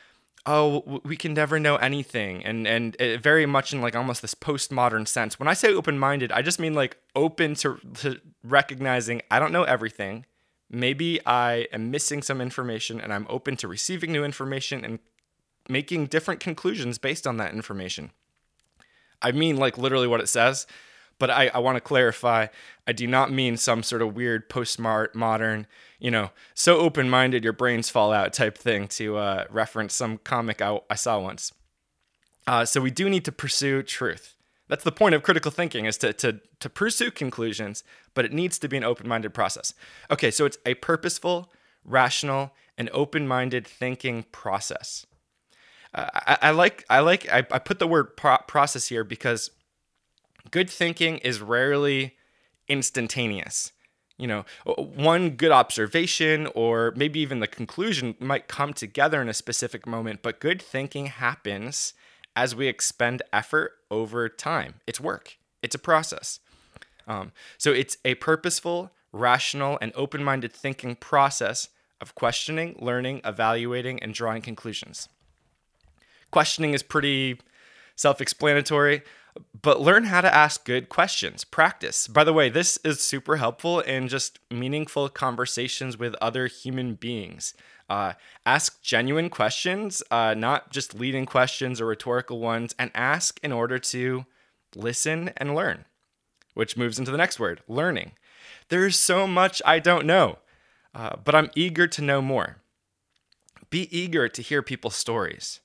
oh, 0.48 1.00
we 1.06 1.16
can 1.16 1.34
never 1.36 1.60
know 1.60 1.76
anything. 1.76 2.44
And, 2.44 2.68
and 2.68 2.98
very 3.22 3.46
much 3.46 3.72
in 3.72 3.82
like 3.82 3.96
almost 3.96 4.24
this 4.24 4.34
postmodern 4.34 5.08
sense. 5.08 5.40
When 5.40 5.48
I 5.48 5.54
say 5.54 5.74
open 5.74 6.00
minded, 6.00 6.32
I 6.32 6.42
just 6.42 6.60
mean 6.60 6.74
like 6.74 6.98
open 7.16 7.54
to, 7.56 7.80
to 8.00 8.20
recognizing 8.44 9.22
I 9.30 9.40
don't 9.40 9.54
know 9.54 9.64
everything 9.64 10.26
maybe 10.70 11.20
I 11.26 11.68
am 11.74 11.92
missing 11.92 12.22
some 12.22 12.42
information 12.42 13.02
and 13.02 13.14
I'm 13.14 13.28
open 13.30 13.56
to 13.58 13.68
receiving 13.68 14.12
new 14.12 14.24
information 14.24 14.86
and 14.86 15.00
making 15.68 16.08
different 16.08 16.40
conclusions 16.40 16.98
based 16.98 17.28
on 17.28 17.38
that 17.38 17.54
information. 17.54 18.12
I 19.22 19.32
mean, 19.32 19.58
like 19.58 19.78
literally 19.78 20.08
what 20.08 20.22
it 20.22 20.30
says, 20.30 20.66
But 21.20 21.30
I, 21.30 21.52
I 21.54 21.60
want 21.60 21.76
to 21.76 21.82
clarify, 21.82 22.48
I 22.88 22.94
do 22.94 23.06
not 23.06 23.32
mean 23.32 23.58
some 23.58 23.84
sort 23.84 24.02
of 24.02 24.16
weird 24.16 24.50
postmodern, 24.50 25.14
modern, 25.14 25.68
you 26.00 26.10
know, 26.10 26.32
so 26.54 26.80
open 26.80 27.10
minded 27.10 27.44
your 27.44 27.54
brains 27.54 27.90
fall 27.90 28.14
out 28.14 28.32
type 28.32 28.58
thing 28.58 28.88
to 28.88 29.18
uh, 29.18 29.46
reference 29.50 29.94
some 29.94 30.18
comic 30.20 30.62
I, 30.62 30.80
I 30.90 30.96
saw 30.96 31.20
once. 31.20 31.52
Uh, 32.48 32.64
so 32.66 32.80
we 32.80 32.90
do 32.90 33.10
need 33.10 33.26
to 33.26 33.34
pursue 33.34 33.84
truth. 33.84 34.36
That's 34.70 34.84
the 34.84 34.92
point 34.92 35.16
of 35.16 35.24
critical 35.24 35.52
thinking 35.52 35.86
is 35.86 35.98
to, 35.98 36.14
to, 36.14 36.40
to 36.60 36.70
pursue 36.70 37.12
conclusions, 37.12 37.84
but 38.14 38.24
it 38.24 38.32
needs 38.32 38.58
to 38.60 38.70
be 38.70 38.78
an 38.78 38.84
open-minded 38.84 39.34
process. 39.34 39.74
Okay, 40.10 40.32
so 40.32 40.46
it's 40.46 40.60
a 40.66 40.76
purposeful, 40.76 41.52
rational, 41.84 42.54
and 42.78 42.90
open-minded 42.94 43.68
thinking 43.68 44.24
process. 44.32 45.06
Uh, 45.94 46.08
I, 46.14 46.38
I, 46.44 46.52
like 46.52 46.86
I 46.88 47.00
like 47.00 47.28
I, 47.30 47.40
I 47.52 47.58
put 47.58 47.80
the 47.80 47.88
word 47.88 48.16
pro- 48.16 48.38
process 48.48 48.88
here 48.88 49.04
because 49.04 49.50
good 50.52 50.70
thinking 50.70 51.18
is 51.18 51.42
rarely 51.42 52.16
instantaneous. 52.68 53.72
You 54.18 54.28
know, 54.28 54.46
one 54.66 55.32
good 55.32 55.52
observation 55.52 56.48
or 56.54 56.94
maybe 56.96 57.20
even 57.22 57.40
the 57.40 57.48
conclusion 57.48 58.16
might 58.20 58.48
come 58.48 58.74
together 58.74 59.20
in 59.22 59.30
a 59.30 59.34
specific 59.34 59.88
moment, 59.88 60.20
but 60.22 60.40
good 60.40 60.62
thinking 60.62 61.08
happens 61.08 61.94
as 62.40 62.56
we 62.56 62.68
expend 62.68 63.22
effort 63.34 63.74
over 63.92 64.30
time. 64.30 64.76
It's 64.88 65.02
work, 65.02 65.38
it's 65.62 65.76
a 65.76 65.80
process. 65.80 66.40
Um, 67.06 67.34
so 67.58 67.74
it's 67.74 67.98
a 68.06 68.16
purposeful, 68.16 68.92
rational, 69.12 69.78
and 69.82 69.92
open 69.94 70.24
minded 70.24 70.54
thinking 70.54 70.96
process 70.96 71.68
of 72.00 72.16
questioning, 72.16 72.78
learning, 72.80 73.20
evaluating, 73.26 74.02
and 74.02 74.14
drawing 74.14 74.42
conclusions. 74.42 75.10
Questioning 76.32 76.74
is 76.74 76.82
pretty 76.82 77.42
self 77.98 78.22
explanatory, 78.22 79.02
but 79.62 79.82
learn 79.82 80.06
how 80.06 80.22
to 80.22 80.34
ask 80.34 80.64
good 80.64 80.88
questions. 80.88 81.44
Practice. 81.44 82.08
By 82.08 82.24
the 82.24 82.32
way, 82.32 82.48
this 82.48 82.78
is 82.86 83.02
super 83.02 83.36
helpful 83.36 83.82
in 83.82 84.08
just 84.08 84.40
meaningful 84.50 85.10
conversations 85.10 85.98
with 85.98 86.16
other 86.22 86.48
human 86.48 86.94
beings. 86.94 87.54
Uh, 87.90 88.14
ask 88.46 88.82
genuine 88.82 89.30
questions, 89.30 90.04
uh, 90.12 90.36
not 90.38 90.72
just 90.72 90.94
leading 90.94 91.26
questions 91.26 91.82
or 91.82 91.88
rhetorical 91.88 92.40
ones, 92.40 92.76
and 92.78 92.92
ask 92.94 93.40
in 93.42 93.52
order 93.52 93.80
to 93.80 94.26
listen 94.76 95.32
and 95.38 95.56
learn, 95.56 95.86
which 96.54 96.78
moves 96.78 97.00
into 97.00 97.12
the 97.12 97.18
next 97.18 97.40
word 97.40 97.62
learning. 97.68 98.12
There's 98.70 98.98
so 98.98 99.26
much 99.26 99.62
I 99.66 99.80
don't 99.80 100.06
know, 100.06 100.38
uh, 100.94 101.16
but 101.24 101.34
I'm 101.34 101.50
eager 101.56 101.88
to 101.88 102.02
know 102.02 102.22
more. 102.22 102.58
Be 103.70 103.88
eager 103.96 104.28
to 104.28 104.42
hear 104.42 104.62
people's 104.62 104.96
stories. 104.96 105.60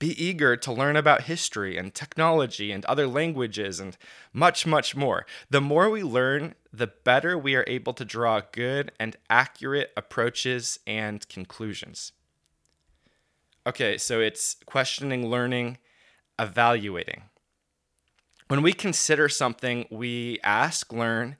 Be 0.00 0.20
eager 0.20 0.56
to 0.56 0.72
learn 0.72 0.96
about 0.96 1.24
history 1.24 1.76
and 1.76 1.94
technology 1.94 2.72
and 2.72 2.84
other 2.86 3.06
languages 3.06 3.78
and 3.78 3.96
much, 4.32 4.66
much 4.66 4.96
more. 4.96 5.26
The 5.50 5.60
more 5.60 5.90
we 5.90 6.02
learn, 6.02 6.54
the 6.72 6.86
better 6.88 7.36
we 7.36 7.54
are 7.54 7.64
able 7.68 7.92
to 7.92 8.04
draw 8.04 8.40
good 8.50 8.92
and 8.98 9.16
accurate 9.28 9.92
approaches 9.98 10.80
and 10.86 11.28
conclusions. 11.28 12.12
Okay, 13.66 13.98
so 13.98 14.20
it's 14.20 14.56
questioning, 14.64 15.28
learning, 15.28 15.76
evaluating. 16.38 17.24
When 18.48 18.62
we 18.62 18.72
consider 18.72 19.28
something, 19.28 19.86
we 19.90 20.40
ask, 20.42 20.92
learn, 20.94 21.36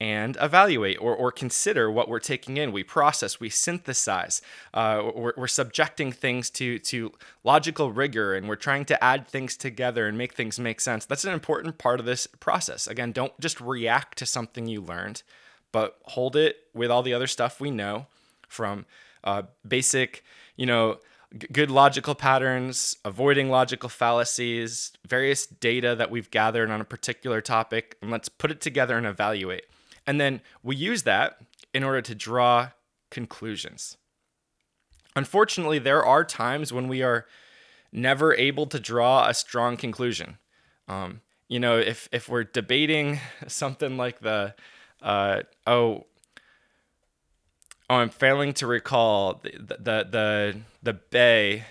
and 0.00 0.38
evaluate 0.40 0.96
or, 0.98 1.14
or 1.14 1.30
consider 1.30 1.90
what 1.90 2.08
we're 2.08 2.18
taking 2.18 2.56
in. 2.56 2.72
We 2.72 2.82
process, 2.82 3.38
we 3.38 3.50
synthesize, 3.50 4.40
uh, 4.72 5.10
we're, 5.14 5.34
we're 5.36 5.46
subjecting 5.46 6.10
things 6.10 6.48
to, 6.50 6.78
to 6.78 7.12
logical 7.44 7.92
rigor, 7.92 8.34
and 8.34 8.48
we're 8.48 8.56
trying 8.56 8.86
to 8.86 9.04
add 9.04 9.28
things 9.28 9.56
together 9.56 10.08
and 10.08 10.16
make 10.16 10.34
things 10.34 10.58
make 10.58 10.80
sense. 10.80 11.04
That's 11.04 11.24
an 11.24 11.34
important 11.34 11.76
part 11.76 12.00
of 12.00 12.06
this 12.06 12.26
process. 12.26 12.86
Again, 12.86 13.12
don't 13.12 13.38
just 13.38 13.60
react 13.60 14.16
to 14.18 14.26
something 14.26 14.66
you 14.66 14.80
learned, 14.80 15.22
but 15.70 15.98
hold 16.04 16.34
it 16.34 16.56
with 16.72 16.90
all 16.90 17.02
the 17.02 17.14
other 17.14 17.26
stuff 17.26 17.60
we 17.60 17.70
know 17.70 18.06
from 18.48 18.86
uh, 19.22 19.42
basic, 19.68 20.24
you 20.56 20.64
know, 20.64 20.98
good 21.52 21.70
logical 21.70 22.14
patterns, 22.14 22.96
avoiding 23.04 23.50
logical 23.50 23.88
fallacies, 23.88 24.92
various 25.06 25.46
data 25.46 25.94
that 25.94 26.10
we've 26.10 26.30
gathered 26.30 26.70
on 26.70 26.80
a 26.80 26.84
particular 26.84 27.40
topic, 27.40 27.96
and 28.02 28.10
let's 28.10 28.28
put 28.28 28.50
it 28.50 28.60
together 28.60 28.96
and 28.96 29.06
evaluate. 29.06 29.66
And 30.10 30.20
then 30.20 30.40
we 30.64 30.74
use 30.74 31.04
that 31.04 31.38
in 31.72 31.84
order 31.84 32.02
to 32.02 32.16
draw 32.16 32.70
conclusions. 33.12 33.96
Unfortunately, 35.14 35.78
there 35.78 36.04
are 36.04 36.24
times 36.24 36.72
when 36.72 36.88
we 36.88 37.00
are 37.00 37.26
never 37.92 38.34
able 38.34 38.66
to 38.66 38.80
draw 38.80 39.28
a 39.28 39.34
strong 39.34 39.76
conclusion. 39.76 40.38
Um, 40.88 41.20
you 41.46 41.60
know, 41.60 41.78
if 41.78 42.08
if 42.10 42.28
we're 42.28 42.42
debating 42.42 43.20
something 43.46 43.96
like 43.96 44.18
the 44.18 44.56
uh, 45.00 45.42
oh 45.64 46.06
oh 47.88 47.94
I'm 47.94 48.10
failing 48.10 48.52
to 48.54 48.66
recall 48.66 49.34
the 49.44 49.76
the 49.78 50.08
the 50.10 50.60
the 50.82 50.92
bay. 50.92 51.66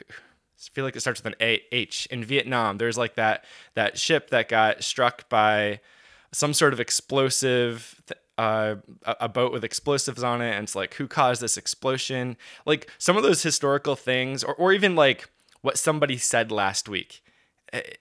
I 0.00 0.70
feel 0.72 0.84
like 0.84 0.94
it 0.94 1.00
starts 1.00 1.24
with 1.24 1.32
an 1.32 1.42
A 1.42 1.60
H 1.72 2.06
in 2.08 2.22
Vietnam. 2.22 2.78
There's 2.78 2.96
like 2.96 3.16
that 3.16 3.44
that 3.74 3.98
ship 3.98 4.30
that 4.30 4.48
got 4.48 4.84
struck 4.84 5.28
by 5.28 5.80
some 6.34 6.52
sort 6.52 6.72
of 6.72 6.80
explosive 6.80 8.02
uh, 8.36 8.74
a 9.06 9.28
boat 9.28 9.52
with 9.52 9.62
explosives 9.62 10.24
on 10.24 10.42
it 10.42 10.52
and 10.54 10.64
it's 10.64 10.74
like 10.74 10.94
who 10.94 11.06
caused 11.06 11.40
this 11.40 11.56
explosion? 11.56 12.36
Like 12.66 12.90
some 12.98 13.16
of 13.16 13.22
those 13.22 13.42
historical 13.42 13.94
things 13.94 14.42
or, 14.42 14.54
or 14.56 14.72
even 14.72 14.96
like 14.96 15.30
what 15.62 15.78
somebody 15.78 16.18
said 16.18 16.50
last 16.50 16.88
week. 16.88 17.22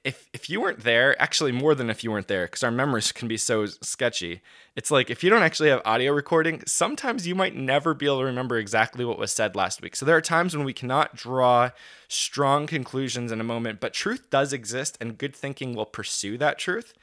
If 0.04 0.30
if 0.34 0.50
you 0.50 0.62
weren't 0.62 0.84
there 0.84 1.20
actually 1.22 1.52
more 1.52 1.74
than 1.74 1.90
if 1.90 2.04
you 2.04 2.12
weren't 2.12 2.28
there 2.28 2.46
because 2.46 2.64
our 2.64 2.72
memories 2.72 3.12
can 3.12 3.28
be 3.28 3.38
so 3.38 3.66
sketchy. 3.66 4.42
It's 4.76 4.92
like 4.92 5.10
if 5.10 5.24
you 5.24 5.30
don't 5.30 5.42
actually 5.42 5.70
have 5.70 5.82
audio 5.86 6.12
recording 6.12 6.64
sometimes 6.66 7.28
you 7.28 7.36
might 7.36 7.56
never 7.56 7.94
be 7.94 8.06
able 8.08 8.20
to 8.20 8.26
remember 8.26 8.58
exactly 8.58 9.06
what 9.06 9.20
was 9.20 9.32
said 9.32 9.56
last 9.56 9.82
week. 9.82 9.96
So 9.96 10.06
there 10.06 10.18
are 10.18 10.22
times 10.22 10.56
when 10.56 10.66
we 10.66 10.74
cannot 10.74 11.16
draw 11.16 11.72
strong 12.08 12.66
conclusions 12.66 13.32
in 13.32 13.40
a 13.40 13.44
moment 13.44 13.80
but 13.80 13.94
truth 13.94 14.30
does 14.32 14.52
exist 14.52 14.98
and 15.00 15.18
good 15.18 15.36
thinking 15.36 15.76
will 15.76 15.86
pursue 15.86 16.38
that 16.40 16.58
truth 16.60 16.94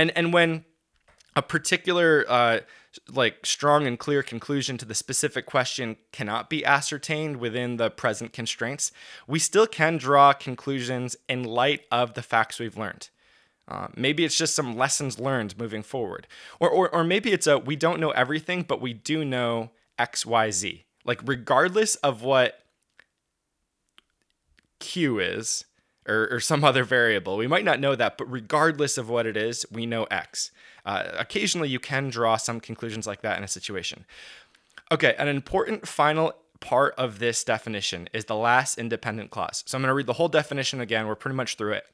and 0.00 0.10
and 0.16 0.32
when 0.32 0.64
a 1.36 1.42
particular 1.42 2.24
uh, 2.28 2.60
like 3.12 3.44
strong 3.44 3.86
and 3.86 3.98
clear 3.98 4.22
conclusion 4.22 4.78
to 4.78 4.84
the 4.84 4.94
specific 4.94 5.46
question 5.46 5.96
cannot 6.10 6.48
be 6.48 6.64
ascertained 6.64 7.36
within 7.36 7.76
the 7.76 7.90
present 7.90 8.32
constraints, 8.32 8.90
we 9.26 9.38
still 9.38 9.66
can 9.66 9.98
draw 9.98 10.32
conclusions 10.32 11.16
in 11.28 11.44
light 11.44 11.82
of 11.92 12.14
the 12.14 12.22
facts 12.22 12.58
we've 12.58 12.76
learned. 12.76 13.10
Uh, 13.68 13.88
maybe 13.94 14.24
it's 14.24 14.36
just 14.36 14.56
some 14.56 14.76
lessons 14.76 15.20
learned 15.20 15.56
moving 15.56 15.82
forward. 15.82 16.26
Or, 16.58 16.68
or, 16.68 16.88
or 16.92 17.04
maybe 17.04 17.30
it's 17.30 17.46
a 17.46 17.58
we 17.58 17.76
don't 17.76 18.00
know 18.00 18.10
everything, 18.10 18.62
but 18.62 18.80
we 18.80 18.92
do 18.92 19.24
know 19.24 19.70
X, 19.98 20.24
Y, 20.24 20.50
Z. 20.50 20.84
Like, 21.04 21.20
regardless 21.24 21.94
of 21.96 22.22
what 22.22 22.60
Q 24.80 25.20
is, 25.20 25.66
or, 26.08 26.28
or 26.30 26.40
some 26.40 26.64
other 26.64 26.84
variable. 26.84 27.36
We 27.36 27.46
might 27.46 27.64
not 27.64 27.80
know 27.80 27.94
that, 27.94 28.18
but 28.18 28.30
regardless 28.30 28.98
of 28.98 29.08
what 29.08 29.26
it 29.26 29.36
is, 29.36 29.66
we 29.70 29.86
know 29.86 30.04
X. 30.04 30.50
Uh, 30.84 31.04
occasionally, 31.18 31.68
you 31.68 31.78
can 31.78 32.08
draw 32.08 32.36
some 32.36 32.60
conclusions 32.60 33.06
like 33.06 33.22
that 33.22 33.38
in 33.38 33.44
a 33.44 33.48
situation. 33.48 34.04
Okay, 34.90 35.14
an 35.18 35.28
important 35.28 35.86
final 35.86 36.34
part 36.60 36.94
of 36.96 37.18
this 37.18 37.44
definition 37.44 38.08
is 38.12 38.26
the 38.26 38.36
last 38.36 38.78
independent 38.78 39.30
clause. 39.30 39.62
So 39.66 39.76
I'm 39.76 39.82
going 39.82 39.88
to 39.88 39.94
read 39.94 40.06
the 40.06 40.14
whole 40.14 40.28
definition 40.28 40.80
again. 40.80 41.06
We're 41.06 41.14
pretty 41.14 41.36
much 41.36 41.56
through 41.56 41.72
it. 41.72 41.84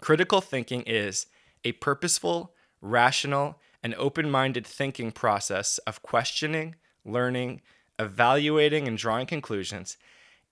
Critical 0.00 0.40
thinking 0.40 0.82
is 0.82 1.26
a 1.64 1.72
purposeful, 1.72 2.54
rational, 2.80 3.58
and 3.82 3.94
open 3.94 4.30
minded 4.30 4.66
thinking 4.66 5.12
process 5.12 5.78
of 5.78 6.02
questioning, 6.02 6.76
learning, 7.04 7.60
evaluating, 7.98 8.88
and 8.88 8.96
drawing 8.96 9.26
conclusions 9.26 9.96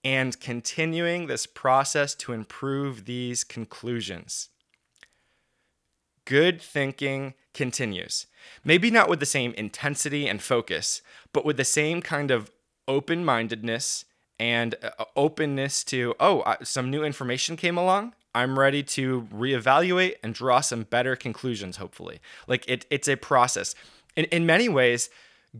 and 0.07 0.39
continuing 0.39 1.27
this 1.27 1.45
process 1.45 2.15
to 2.15 2.31
improve 2.31 3.03
these 3.03 3.43
conclusions. 3.43 4.47
Good 6.23 6.61
thinking 6.61 7.33
continues. 7.53 8.25
Maybe 8.63 8.89
not 8.89 9.09
with 9.09 9.19
the 9.19 9.25
same 9.25 9.51
intensity 9.55 10.25
and 10.25 10.41
focus, 10.41 11.01
but 11.33 11.43
with 11.43 11.57
the 11.57 11.65
same 11.65 12.01
kind 12.01 12.31
of 12.31 12.49
open 12.87 13.25
mindedness 13.25 14.05
and 14.39 14.75
uh, 14.81 15.03
openness 15.17 15.83
to, 15.83 16.15
oh, 16.21 16.55
some 16.63 16.89
new 16.89 17.03
information 17.03 17.57
came 17.57 17.77
along. 17.77 18.13
I'm 18.33 18.57
ready 18.57 18.83
to 18.83 19.27
reevaluate 19.33 20.15
and 20.23 20.33
draw 20.33 20.61
some 20.61 20.83
better 20.83 21.17
conclusions, 21.17 21.75
hopefully. 21.75 22.21
Like 22.47 22.63
it, 22.69 22.85
it's 22.89 23.09
a 23.09 23.17
process. 23.17 23.75
In, 24.15 24.23
in 24.25 24.45
many 24.45 24.69
ways, 24.69 25.09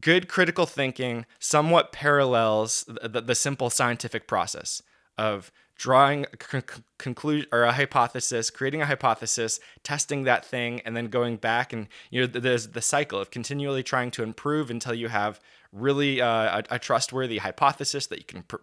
good 0.02 0.28
critical 0.28 0.66
thinking 0.66 1.26
somewhat 1.40 1.92
parallels 1.92 2.86
the, 2.88 3.22
the 3.22 3.36
simple 3.36 3.70
scientific 3.70 4.28
process 4.28 4.82
of 5.18 5.52
drawing 5.78 6.26
a 6.34 6.38
con- 6.38 6.64
conclusion 6.98 7.48
or 7.52 7.64
a 7.64 7.72
hypothesis, 7.72 8.50
creating 8.50 8.82
a 8.82 8.86
hypothesis, 8.86 9.60
testing 9.84 10.24
that 10.24 10.44
thing, 10.44 10.82
and 10.82 10.98
then 10.98 11.08
going 11.08 11.38
back 11.38 11.72
and 11.72 11.88
you 12.10 12.22
know 12.22 12.28
there's 12.28 12.70
the 12.70 12.82
cycle 12.82 13.20
of 13.20 13.32
continually 13.32 13.84
trying 13.84 14.12
to 14.12 14.24
improve 14.24 14.70
until 14.70 14.94
you 14.94 15.08
have 15.08 15.40
really 15.72 16.22
uh, 16.22 16.62
a, 16.72 16.76
a, 16.76 16.80
trustworthy 16.80 17.40
hypothesis 17.40 18.08
that 18.08 18.20
you 18.20 18.26
can 18.26 18.44
pr- 18.44 18.56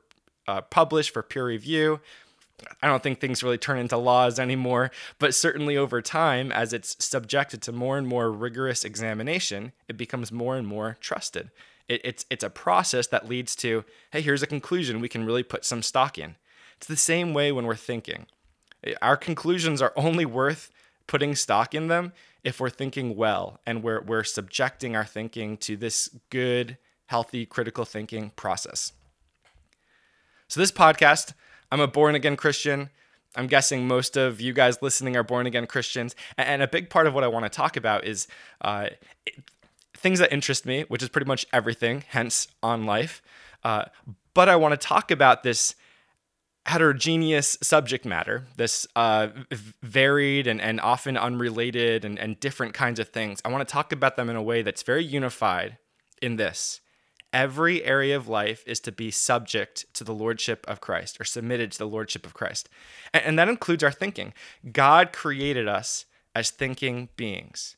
uh, 0.48 0.60
publish 0.62 1.12
for 1.12 1.22
peer 1.22 1.46
review. 1.46 2.00
I 2.82 2.86
don't 2.86 3.02
think 3.02 3.20
things 3.20 3.42
really 3.42 3.58
turn 3.58 3.78
into 3.78 3.96
laws 3.96 4.38
anymore, 4.38 4.90
but 5.18 5.34
certainly 5.34 5.76
over 5.76 6.00
time, 6.00 6.52
as 6.52 6.72
it's 6.72 6.96
subjected 7.04 7.62
to 7.62 7.72
more 7.72 7.98
and 7.98 8.06
more 8.06 8.30
rigorous 8.30 8.84
examination, 8.84 9.72
it 9.88 9.96
becomes 9.96 10.30
more 10.30 10.56
and 10.56 10.66
more 10.66 10.96
trusted. 11.00 11.50
It, 11.88 12.00
it's, 12.04 12.26
it's 12.30 12.44
a 12.44 12.50
process 12.50 13.08
that 13.08 13.28
leads 13.28 13.56
to, 13.56 13.84
hey, 14.12 14.22
here's 14.22 14.42
a 14.42 14.46
conclusion 14.46 15.00
we 15.00 15.08
can 15.08 15.26
really 15.26 15.42
put 15.42 15.64
some 15.64 15.82
stock 15.82 16.18
in. 16.18 16.36
It's 16.76 16.86
the 16.86 16.96
same 16.96 17.34
way 17.34 17.52
when 17.52 17.66
we're 17.66 17.74
thinking. 17.74 18.26
Our 19.02 19.16
conclusions 19.16 19.82
are 19.82 19.92
only 19.96 20.24
worth 20.24 20.70
putting 21.06 21.34
stock 21.34 21.74
in 21.74 21.88
them 21.88 22.12
if 22.42 22.60
we're 22.60 22.70
thinking 22.70 23.16
well 23.16 23.60
and 23.66 23.82
we're, 23.82 24.02
we're 24.02 24.24
subjecting 24.24 24.94
our 24.94 25.04
thinking 25.04 25.56
to 25.58 25.76
this 25.76 26.08
good, 26.30 26.78
healthy, 27.06 27.46
critical 27.46 27.84
thinking 27.84 28.30
process. 28.36 28.92
So, 30.48 30.60
this 30.60 30.72
podcast, 30.72 31.32
I'm 31.74 31.80
a 31.80 31.88
born 31.88 32.14
again 32.14 32.36
Christian. 32.36 32.88
I'm 33.34 33.48
guessing 33.48 33.88
most 33.88 34.16
of 34.16 34.40
you 34.40 34.52
guys 34.52 34.80
listening 34.80 35.16
are 35.16 35.24
born 35.24 35.44
again 35.44 35.66
Christians. 35.66 36.14
And 36.38 36.62
a 36.62 36.68
big 36.68 36.88
part 36.88 37.08
of 37.08 37.14
what 37.14 37.24
I 37.24 37.26
want 37.26 37.46
to 37.46 37.48
talk 37.48 37.76
about 37.76 38.04
is 38.04 38.28
uh, 38.60 38.90
things 39.92 40.20
that 40.20 40.32
interest 40.32 40.66
me, 40.66 40.82
which 40.82 41.02
is 41.02 41.08
pretty 41.08 41.26
much 41.26 41.46
everything, 41.52 42.04
hence 42.06 42.46
on 42.62 42.86
life. 42.86 43.22
Uh, 43.64 43.86
but 44.34 44.48
I 44.48 44.54
want 44.54 44.80
to 44.80 44.86
talk 44.86 45.10
about 45.10 45.42
this 45.42 45.74
heterogeneous 46.66 47.58
subject 47.60 48.04
matter, 48.04 48.44
this 48.56 48.86
uh, 48.94 49.30
varied 49.82 50.46
and, 50.46 50.60
and 50.60 50.80
often 50.80 51.16
unrelated 51.16 52.04
and, 52.04 52.20
and 52.20 52.38
different 52.38 52.72
kinds 52.72 53.00
of 53.00 53.08
things. 53.08 53.40
I 53.44 53.48
want 53.48 53.66
to 53.68 53.72
talk 53.72 53.90
about 53.90 54.14
them 54.14 54.30
in 54.30 54.36
a 54.36 54.42
way 54.42 54.62
that's 54.62 54.84
very 54.84 55.04
unified 55.04 55.76
in 56.22 56.36
this. 56.36 56.80
Every 57.34 57.82
area 57.84 58.16
of 58.16 58.28
life 58.28 58.62
is 58.64 58.78
to 58.80 58.92
be 58.92 59.10
subject 59.10 59.92
to 59.94 60.04
the 60.04 60.14
lordship 60.14 60.64
of 60.68 60.80
Christ 60.80 61.20
or 61.20 61.24
submitted 61.24 61.72
to 61.72 61.78
the 61.78 61.88
lordship 61.88 62.24
of 62.24 62.32
Christ. 62.32 62.68
And, 63.12 63.24
and 63.24 63.38
that 63.40 63.48
includes 63.48 63.82
our 63.82 63.90
thinking. 63.90 64.32
God 64.72 65.12
created 65.12 65.66
us 65.66 66.06
as 66.32 66.50
thinking 66.50 67.08
beings. 67.16 67.76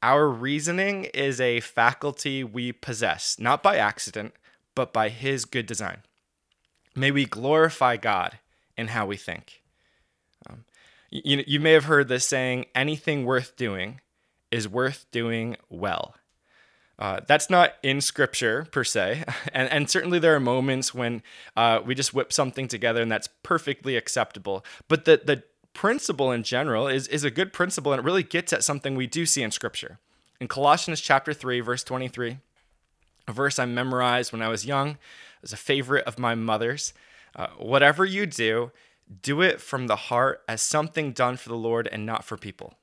Our 0.00 0.28
reasoning 0.28 1.04
is 1.06 1.40
a 1.40 1.58
faculty 1.58 2.44
we 2.44 2.70
possess, 2.70 3.36
not 3.36 3.64
by 3.64 3.78
accident, 3.78 4.32
but 4.76 4.92
by 4.92 5.08
His 5.08 5.44
good 5.44 5.66
design. 5.66 6.02
May 6.94 7.10
we 7.10 7.24
glorify 7.24 7.96
God 7.96 8.38
in 8.76 8.88
how 8.88 9.06
we 9.06 9.16
think. 9.16 9.62
Um, 10.48 10.66
you, 11.10 11.42
you 11.48 11.58
may 11.58 11.72
have 11.72 11.86
heard 11.86 12.06
this 12.06 12.26
saying 12.28 12.66
anything 12.76 13.24
worth 13.24 13.56
doing 13.56 14.00
is 14.52 14.68
worth 14.68 15.06
doing 15.10 15.56
well. 15.68 16.14
Uh, 17.02 17.18
that's 17.26 17.50
not 17.50 17.74
in 17.82 18.00
scripture 18.00 18.68
per 18.70 18.84
se. 18.84 19.24
And, 19.52 19.68
and 19.70 19.90
certainly 19.90 20.20
there 20.20 20.36
are 20.36 20.40
moments 20.40 20.94
when 20.94 21.20
uh, 21.56 21.80
we 21.84 21.96
just 21.96 22.14
whip 22.14 22.32
something 22.32 22.68
together 22.68 23.02
and 23.02 23.10
that's 23.10 23.28
perfectly 23.42 23.96
acceptable. 23.96 24.64
But 24.86 25.04
the, 25.04 25.20
the 25.22 25.42
principle 25.74 26.30
in 26.30 26.44
general 26.44 26.86
is, 26.86 27.08
is 27.08 27.24
a 27.24 27.30
good 27.30 27.52
principle 27.52 27.92
and 27.92 27.98
it 27.98 28.04
really 28.04 28.22
gets 28.22 28.52
at 28.52 28.62
something 28.62 28.94
we 28.94 29.08
do 29.08 29.26
see 29.26 29.42
in 29.42 29.50
scripture. 29.50 29.98
In 30.40 30.46
Colossians 30.46 31.00
chapter 31.00 31.34
3, 31.34 31.58
verse 31.58 31.82
23, 31.82 32.38
a 33.26 33.32
verse 33.32 33.58
I 33.58 33.66
memorized 33.66 34.32
when 34.32 34.40
I 34.40 34.48
was 34.48 34.64
young, 34.64 34.90
it 34.90 35.42
was 35.42 35.52
a 35.52 35.56
favorite 35.56 36.06
of 36.06 36.20
my 36.20 36.36
mother's. 36.36 36.94
Uh, 37.34 37.48
whatever 37.58 38.04
you 38.04 38.26
do, 38.26 38.70
do 39.22 39.42
it 39.42 39.60
from 39.60 39.88
the 39.88 39.96
heart 39.96 40.42
as 40.46 40.62
something 40.62 41.10
done 41.10 41.36
for 41.36 41.48
the 41.48 41.56
Lord 41.56 41.88
and 41.90 42.06
not 42.06 42.24
for 42.24 42.36
people. 42.36 42.74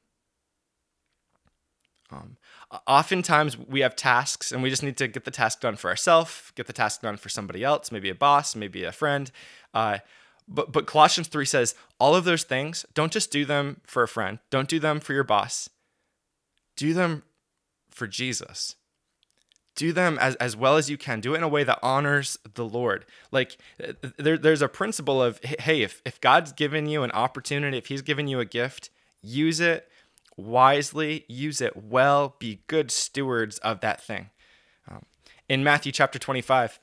Um, 2.11 2.37
oftentimes 2.87 3.57
we 3.57 3.81
have 3.81 3.95
tasks 3.95 4.51
and 4.51 4.61
we 4.61 4.69
just 4.69 4.83
need 4.83 4.97
to 4.97 5.07
get 5.07 5.25
the 5.25 5.31
task 5.31 5.61
done 5.61 5.75
for 5.75 5.89
ourselves, 5.89 6.51
get 6.55 6.67
the 6.67 6.73
task 6.73 7.01
done 7.01 7.17
for 7.17 7.29
somebody 7.29 7.63
else, 7.63 7.91
maybe 7.91 8.09
a 8.09 8.15
boss, 8.15 8.55
maybe 8.55 8.83
a 8.83 8.91
friend. 8.91 9.31
Uh, 9.73 9.99
but 10.47 10.71
but 10.71 10.85
Colossians 10.85 11.27
3 11.27 11.45
says 11.45 11.75
all 11.99 12.15
of 12.15 12.25
those 12.25 12.43
things, 12.43 12.85
don't 12.93 13.11
just 13.11 13.31
do 13.31 13.45
them 13.45 13.81
for 13.85 14.03
a 14.03 14.07
friend, 14.07 14.39
don't 14.49 14.67
do 14.67 14.79
them 14.79 14.99
for 14.99 15.13
your 15.13 15.23
boss. 15.23 15.69
Do 16.75 16.93
them 16.93 17.23
for 17.89 18.07
Jesus 18.07 18.75
do 19.79 19.93
them 19.93 20.17
as, 20.19 20.35
as 20.35 20.57
well 20.57 20.75
as 20.75 20.89
you 20.89 20.97
can 20.97 21.21
do 21.21 21.33
it 21.33 21.37
in 21.37 21.43
a 21.43 21.47
way 21.47 21.63
that 21.63 21.79
honors 21.81 22.37
the 22.55 22.65
lord 22.65 23.05
like 23.31 23.57
there, 24.17 24.37
there's 24.37 24.61
a 24.61 24.67
principle 24.67 25.23
of 25.23 25.39
hey 25.59 25.81
if, 25.81 26.01
if 26.05 26.19
god's 26.19 26.51
given 26.51 26.85
you 26.85 27.01
an 27.01 27.11
opportunity 27.11 27.77
if 27.77 27.85
he's 27.85 28.01
given 28.01 28.27
you 28.27 28.41
a 28.41 28.45
gift 28.45 28.89
use 29.21 29.61
it 29.61 29.87
wisely 30.39 31.25
use 31.27 31.61
it 31.61 31.75
well 31.75 32.35
be 32.39 32.61
good 32.67 32.91
stewards 32.91 33.57
of 33.59 33.81
that 33.81 34.01
thing 34.01 34.29
um, 34.89 35.03
in 35.47 35.63
matthew 35.63 35.91
chapter 35.91 36.19
25 36.19 36.79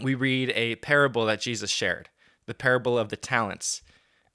we 0.00 0.14
read 0.14 0.52
a 0.54 0.76
parable 0.76 1.24
that 1.26 1.40
jesus 1.40 1.70
shared 1.70 2.08
the 2.46 2.54
parable 2.54 2.98
of 2.98 3.08
the 3.08 3.16
talents 3.16 3.82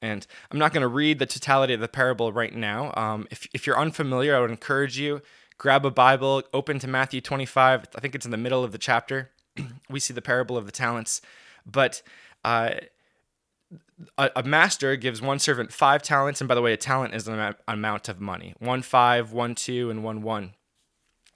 and 0.03 0.25
I'm 0.49 0.57
not 0.57 0.73
going 0.73 0.81
to 0.81 0.87
read 0.87 1.19
the 1.19 1.27
totality 1.27 1.75
of 1.75 1.79
the 1.79 1.87
parable 1.87 2.33
right 2.33 2.55
now. 2.55 2.91
Um, 2.97 3.27
if, 3.29 3.47
if 3.53 3.67
you're 3.67 3.77
unfamiliar, 3.77 4.35
I 4.35 4.39
would 4.39 4.49
encourage 4.49 4.97
you 4.97 5.21
grab 5.61 5.85
a 5.85 5.91
Bible, 5.91 6.41
open 6.55 6.79
to 6.79 6.87
Matthew 6.87 7.21
25. 7.21 7.85
I 7.95 7.99
think 7.99 8.15
it's 8.15 8.25
in 8.25 8.31
the 8.31 8.37
middle 8.37 8.63
of 8.63 8.71
the 8.71 8.79
chapter. 8.79 9.29
we 9.91 9.99
see 9.99 10.11
the 10.11 10.21
parable 10.21 10.57
of 10.57 10.65
the 10.65 10.71
talents. 10.71 11.21
But 11.67 12.01
uh, 12.43 12.71
a, 14.17 14.29
a, 14.37 14.43
master 14.43 14.95
gives 14.95 15.21
one 15.21 15.39
servant 15.39 15.71
five 15.71 16.01
talents. 16.01 16.41
And 16.41 16.47
by 16.47 16.55
the 16.55 16.61
way, 16.61 16.73
a 16.73 16.77
talent 16.77 17.13
is 17.13 17.27
an 17.27 17.55
amount 17.67 18.09
of 18.09 18.19
money 18.19 18.53
one 18.59 18.81
five, 18.81 19.31
one 19.31 19.55
two, 19.55 19.89
and 19.89 20.03
one 20.03 20.21
one. 20.21 20.53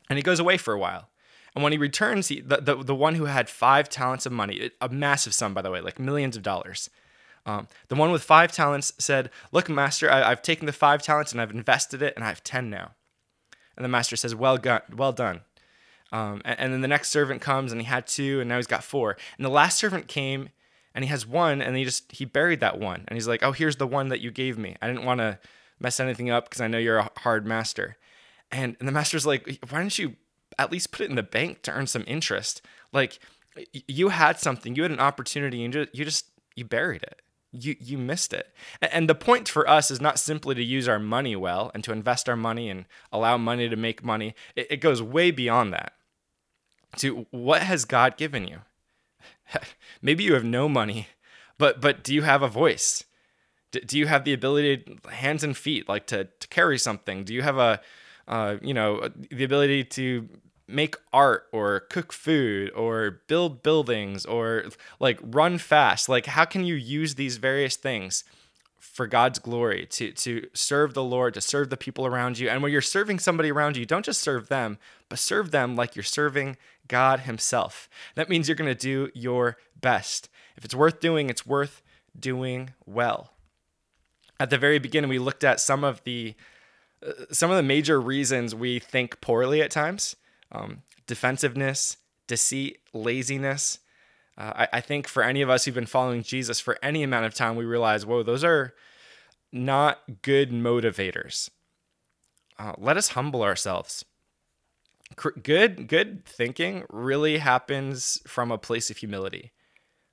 And 0.10 0.17
he 0.17 0.23
goes 0.23 0.39
away 0.39 0.58
for 0.58 0.73
a 0.73 0.80
while. 0.80 1.10
And 1.56 1.63
when 1.63 1.71
he 1.71 1.78
returns, 1.78 2.28
he, 2.28 2.41
the, 2.41 2.58
the, 2.58 2.75
the 2.75 2.95
one 2.95 3.15
who 3.15 3.25
had 3.25 3.49
five 3.49 3.88
talents 3.89 4.25
of 4.25 4.32
money, 4.32 4.71
a 4.82 4.89
massive 4.89 5.34
sum, 5.34 5.54
by 5.54 5.62
the 5.62 5.71
way, 5.71 5.80
like 5.80 5.99
millions 5.99 6.36
of 6.36 6.43
dollars. 6.43 6.89
Um, 7.45 7.67
the 7.88 7.95
one 7.95 8.12
with 8.12 8.23
five 8.23 8.51
talents 8.51 8.91
said, 8.99 9.30
Look, 9.51 9.69
master, 9.69 10.12
I, 10.12 10.32
I've 10.32 10.41
taken 10.41 10.65
the 10.65 10.73
five 10.73 11.01
talents 11.01 11.32
and 11.32 11.39
I've 11.39 11.51
invested 11.51 12.01
it, 12.01 12.13
and 12.15 12.25
I 12.25 12.28
have 12.28 12.43
10 12.43 12.69
now. 12.69 12.91
And 13.78 13.86
the 13.86 13.89
master 13.89 14.15
says, 14.15 14.36
Well, 14.36 14.58
go- 14.58 14.82
well 14.93 15.13
done. 15.13 15.41
Um, 16.12 16.41
and, 16.45 16.60
and, 16.60 16.73
then 16.73 16.82
the 16.82 16.88
next 16.88 17.10
servant 17.10 17.41
comes 17.41 17.71
and 17.71 17.82
he 17.82 17.88
had 17.88 18.08
two 18.08 18.39
and 18.39 18.47
now 18.47 18.58
he's 18.58 18.67
got 18.67 18.84
four. 18.84 19.17
And 19.38 19.45
the 19.45 19.49
last 19.49 19.78
servant 19.78 20.08
came 20.08 20.49
and 20.95 21.05
he 21.05 21.10
has 21.10 21.27
one 21.27 21.62
and 21.62 21.77
he 21.77 21.84
just, 21.84 22.12
he 22.12 22.25
buried 22.25 22.62
that 22.62 22.79
one. 22.79 23.03
And 23.08 23.15
he's 23.15 23.27
like, 23.27 23.43
Oh, 23.43 23.51
here's 23.51 23.75
the 23.75 23.86
one 23.86 24.10
that 24.10 24.21
you 24.21 24.31
gave 24.31 24.58
me. 24.58 24.75
I 24.81 24.88
didn't 24.88 25.05
want 25.05 25.19
to 25.19 25.38
mess 25.79 25.99
anything 25.99 26.31
up 26.31 26.45
because 26.45 26.62
I 26.62 26.67
know 26.67 26.79
you're 26.79 26.97
a 26.97 27.12
hard 27.17 27.45
master. 27.45 27.97
And, 28.51 28.75
and 28.79 28.88
the 28.88 28.93
master's 28.93 29.27
like, 29.27 29.60
Why 29.69 29.79
didn't 29.79 29.99
you 29.99 30.15
at 30.58 30.71
least 30.71 30.91
put 30.91 31.01
it 31.01 31.10
in 31.12 31.15
the 31.15 31.23
bank 31.23 31.62
to 31.63 31.71
earn 31.71 31.86
some 31.86 32.03
interest? 32.08 32.63
Like, 32.91 33.19
you 33.88 34.10
had 34.10 34.39
something, 34.39 34.75
you 34.75 34.81
had 34.81 34.91
an 34.91 34.99
opportunity, 34.99 35.63
and 35.63 35.73
you 35.93 36.03
just, 36.03 36.25
you 36.55 36.65
buried 36.65 37.03
it 37.03 37.21
you 37.63 37.75
you 37.79 37.97
missed 37.97 38.34
it. 38.34 38.53
And 38.81 39.10
the 39.10 39.15
point 39.15 39.47
for 39.47 39.69
us 39.69 39.89
is 39.89 40.01
not 40.01 40.19
simply 40.19 40.55
to 40.55 40.63
use 40.63 40.88
our 40.88 40.99
money 40.99 41.36
well 41.36 41.71
and 41.73 41.84
to 41.84 41.91
invest 41.91 42.27
our 42.29 42.36
money 42.36 42.69
and 42.69 42.86
allow 43.12 43.38
money 43.38 43.69
to 43.69 43.75
make 43.75 44.03
money. 44.03 44.36
It, 44.55 44.67
it 44.71 44.77
goes 44.77 45.01
way 45.01 45.31
beyond 45.31 45.73
that. 45.73 45.93
To 46.97 47.27
what 47.31 47.62
has 47.62 47.86
God 47.86 48.17
given 48.17 48.47
you? 48.47 48.60
Maybe 50.01 50.23
you 50.23 50.33
have 50.33 50.43
no 50.43 50.67
money, 50.69 51.07
but 51.57 51.81
but 51.81 52.03
do 52.03 52.13
you 52.13 52.23
have 52.23 52.41
a 52.41 52.47
voice? 52.47 53.03
Do, 53.71 53.79
do 53.81 53.97
you 53.97 54.07
have 54.07 54.23
the 54.23 54.33
ability, 54.33 54.99
hands 55.11 55.43
and 55.43 55.55
feet, 55.55 55.89
like 55.89 56.07
to, 56.07 56.25
to 56.25 56.47
carry 56.47 56.77
something? 56.77 57.23
Do 57.23 57.33
you 57.33 57.41
have 57.41 57.57
a, 57.57 57.81
uh, 58.27 58.57
you 58.61 58.73
know, 58.73 59.09
the 59.31 59.43
ability 59.43 59.83
to 59.83 60.29
make 60.67 60.95
art 61.13 61.47
or 61.51 61.81
cook 61.81 62.11
food 62.11 62.71
or 62.71 63.21
build 63.27 63.61
buildings 63.61 64.25
or 64.25 64.65
like 64.99 65.19
run 65.21 65.57
fast 65.57 66.09
like 66.09 66.25
how 66.25 66.43
can 66.43 66.65
you 66.65 66.73
use 66.73 67.15
these 67.15 67.38
various 67.38 67.75
things 67.75 68.23
for 68.79 69.05
God's 69.05 69.38
glory 69.38 69.85
to 69.91 70.11
to 70.11 70.47
serve 70.53 70.93
the 70.93 71.03
Lord 71.03 71.35
to 71.35 71.41
serve 71.41 71.69
the 71.69 71.77
people 71.77 72.05
around 72.05 72.39
you 72.39 72.49
and 72.49 72.63
when 72.63 72.71
you're 72.71 72.81
serving 72.81 73.19
somebody 73.19 73.51
around 73.51 73.77
you 73.77 73.85
don't 73.85 74.05
just 74.05 74.21
serve 74.21 74.47
them 74.47 74.79
but 75.07 75.19
serve 75.19 75.51
them 75.51 75.75
like 75.75 75.95
you're 75.95 76.03
serving 76.03 76.57
God 76.87 77.21
himself 77.21 77.89
that 78.15 78.29
means 78.29 78.47
you're 78.47 78.55
going 78.55 78.71
to 78.71 78.75
do 78.75 79.09
your 79.13 79.57
best 79.79 80.29
if 80.57 80.65
it's 80.65 80.75
worth 80.75 80.99
doing 80.99 81.29
it's 81.29 81.45
worth 81.45 81.81
doing 82.17 82.73
well 82.85 83.31
at 84.39 84.49
the 84.49 84.57
very 84.57 84.79
beginning 84.79 85.09
we 85.09 85.19
looked 85.19 85.43
at 85.43 85.59
some 85.59 85.83
of 85.83 86.03
the 86.03 86.35
uh, 87.05 87.11
some 87.31 87.51
of 87.51 87.57
the 87.57 87.63
major 87.63 87.99
reasons 87.99 88.55
we 88.55 88.79
think 88.79 89.21
poorly 89.21 89.61
at 89.61 89.71
times 89.71 90.15
um, 90.51 90.83
defensiveness, 91.07 91.97
deceit, 92.27 92.79
laziness. 92.93 93.79
Uh, 94.37 94.53
I, 94.55 94.67
I 94.73 94.81
think 94.81 95.07
for 95.07 95.23
any 95.23 95.41
of 95.41 95.49
us 95.49 95.65
who've 95.65 95.75
been 95.75 95.85
following 95.85 96.23
Jesus 96.23 96.59
for 96.59 96.77
any 96.81 97.03
amount 97.03 97.25
of 97.25 97.33
time, 97.33 97.55
we 97.55 97.65
realize, 97.65 98.05
whoa, 98.05 98.23
those 98.23 98.43
are 98.43 98.73
not 99.51 100.21
good 100.21 100.51
motivators. 100.51 101.49
Uh, 102.57 102.73
let 102.77 102.97
us 102.97 103.09
humble 103.09 103.43
ourselves. 103.43 104.05
Good, 105.15 105.87
good 105.87 106.25
thinking 106.25 106.83
really 106.89 107.37
happens 107.37 108.19
from 108.27 108.51
a 108.51 108.57
place 108.57 108.89
of 108.89 108.97
humility. 108.97 109.51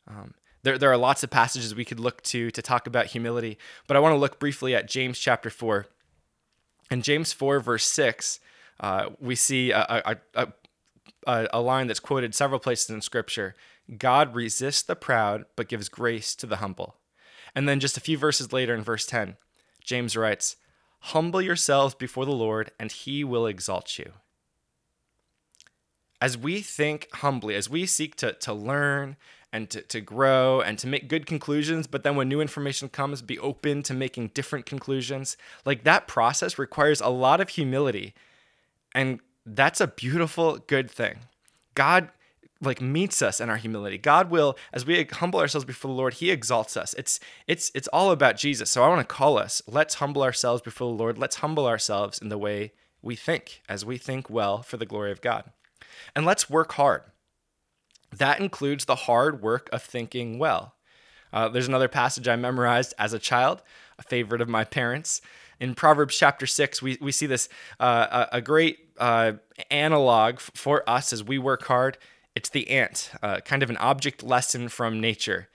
Um, 0.06 0.34
there, 0.62 0.78
there 0.78 0.92
are 0.92 0.96
lots 0.96 1.24
of 1.24 1.30
passages 1.30 1.74
we 1.74 1.84
could 1.84 1.98
look 1.98 2.22
to 2.24 2.50
to 2.50 2.62
talk 2.62 2.86
about 2.86 3.06
humility, 3.06 3.58
but 3.86 3.96
I 3.96 4.00
want 4.00 4.12
to 4.12 4.18
look 4.18 4.38
briefly 4.38 4.74
at 4.74 4.88
James 4.88 5.18
chapter 5.18 5.50
4. 5.50 5.86
In 6.90 7.02
James 7.02 7.32
4, 7.32 7.58
verse 7.60 7.84
6, 7.86 8.38
uh, 8.80 9.10
we 9.18 9.34
see 9.34 9.70
a, 9.70 10.18
a, 10.34 10.46
a, 11.26 11.48
a 11.52 11.60
line 11.60 11.86
that's 11.86 12.00
quoted 12.00 12.34
several 12.34 12.60
places 12.60 12.90
in 12.90 13.00
Scripture 13.00 13.54
God 13.98 14.34
resists 14.34 14.82
the 14.82 14.94
proud, 14.94 15.44
but 15.56 15.68
gives 15.68 15.88
grace 15.88 16.34
to 16.36 16.46
the 16.46 16.56
humble. 16.56 16.96
And 17.54 17.68
then 17.68 17.80
just 17.80 17.96
a 17.96 18.00
few 18.00 18.16
verses 18.16 18.52
later 18.52 18.74
in 18.74 18.82
verse 18.82 19.06
10, 19.06 19.36
James 19.84 20.16
writes, 20.16 20.56
Humble 21.06 21.42
yourselves 21.42 21.94
before 21.94 22.24
the 22.24 22.30
Lord, 22.30 22.70
and 22.78 22.92
he 22.92 23.24
will 23.24 23.46
exalt 23.46 23.98
you. 23.98 24.12
As 26.22 26.38
we 26.38 26.62
think 26.62 27.08
humbly, 27.14 27.56
as 27.56 27.68
we 27.68 27.84
seek 27.84 28.14
to, 28.16 28.32
to 28.34 28.52
learn 28.54 29.16
and 29.52 29.68
to, 29.70 29.82
to 29.82 30.00
grow 30.00 30.60
and 30.60 30.78
to 30.78 30.86
make 30.86 31.08
good 31.08 31.26
conclusions, 31.26 31.88
but 31.88 32.04
then 32.04 32.14
when 32.14 32.28
new 32.28 32.40
information 32.40 32.88
comes, 32.88 33.22
be 33.22 33.40
open 33.40 33.82
to 33.82 33.92
making 33.92 34.28
different 34.28 34.64
conclusions, 34.64 35.36
like 35.66 35.82
that 35.82 36.06
process 36.06 36.60
requires 36.60 37.00
a 37.00 37.08
lot 37.08 37.40
of 37.40 37.48
humility. 37.48 38.14
And 38.94 39.18
that's 39.44 39.80
a 39.80 39.88
beautiful, 39.88 40.58
good 40.58 40.88
thing. 40.88 41.18
God 41.74 42.08
like 42.60 42.80
meets 42.80 43.20
us 43.20 43.40
in 43.40 43.50
our 43.50 43.56
humility. 43.56 43.98
God 43.98 44.30
will, 44.30 44.56
as 44.72 44.86
we 44.86 45.02
humble 45.10 45.40
ourselves 45.40 45.64
before 45.64 45.88
the 45.88 45.96
Lord, 45.96 46.14
He 46.14 46.30
exalts 46.30 46.76
us. 46.76 46.94
It's 46.94 47.18
it's 47.48 47.72
it's 47.74 47.88
all 47.88 48.12
about 48.12 48.36
Jesus. 48.36 48.70
So 48.70 48.84
I 48.84 48.88
want 48.88 49.00
to 49.00 49.14
call 49.14 49.36
us. 49.38 49.60
Let's 49.66 49.94
humble 49.96 50.22
ourselves 50.22 50.62
before 50.62 50.88
the 50.88 50.96
Lord. 50.96 51.18
Let's 51.18 51.36
humble 51.36 51.66
ourselves 51.66 52.20
in 52.20 52.28
the 52.28 52.38
way 52.38 52.70
we 53.02 53.16
think, 53.16 53.62
as 53.68 53.84
we 53.84 53.98
think 53.98 54.30
well 54.30 54.62
for 54.62 54.76
the 54.76 54.86
glory 54.86 55.10
of 55.10 55.20
God. 55.20 55.50
And 56.14 56.26
let's 56.26 56.50
work 56.50 56.72
hard. 56.72 57.02
That 58.12 58.40
includes 58.40 58.84
the 58.84 58.94
hard 58.94 59.42
work 59.42 59.68
of 59.72 59.82
thinking 59.82 60.38
well. 60.38 60.74
Uh, 61.32 61.48
there's 61.48 61.68
another 61.68 61.88
passage 61.88 62.28
I 62.28 62.36
memorized 62.36 62.92
as 62.98 63.12
a 63.12 63.18
child, 63.18 63.62
a 63.98 64.02
favorite 64.02 64.42
of 64.42 64.48
my 64.48 64.64
parents. 64.64 65.22
In 65.58 65.74
Proverbs 65.74 66.16
chapter 66.18 66.46
6, 66.46 66.82
we, 66.82 66.98
we 67.00 67.12
see 67.12 67.26
this 67.26 67.48
uh, 67.80 68.26
a, 68.30 68.42
great 68.42 68.78
uh, 68.98 69.32
analog 69.70 70.40
for 70.40 70.88
us 70.88 71.12
as 71.12 71.24
we 71.24 71.38
work 71.38 71.64
hard 71.64 71.96
it's 72.34 72.48
the 72.48 72.70
ant, 72.70 73.10
uh, 73.22 73.40
kind 73.40 73.62
of 73.62 73.70
an 73.70 73.76
object 73.76 74.22
lesson 74.22 74.68
from 74.68 75.00
nature. 75.00 75.48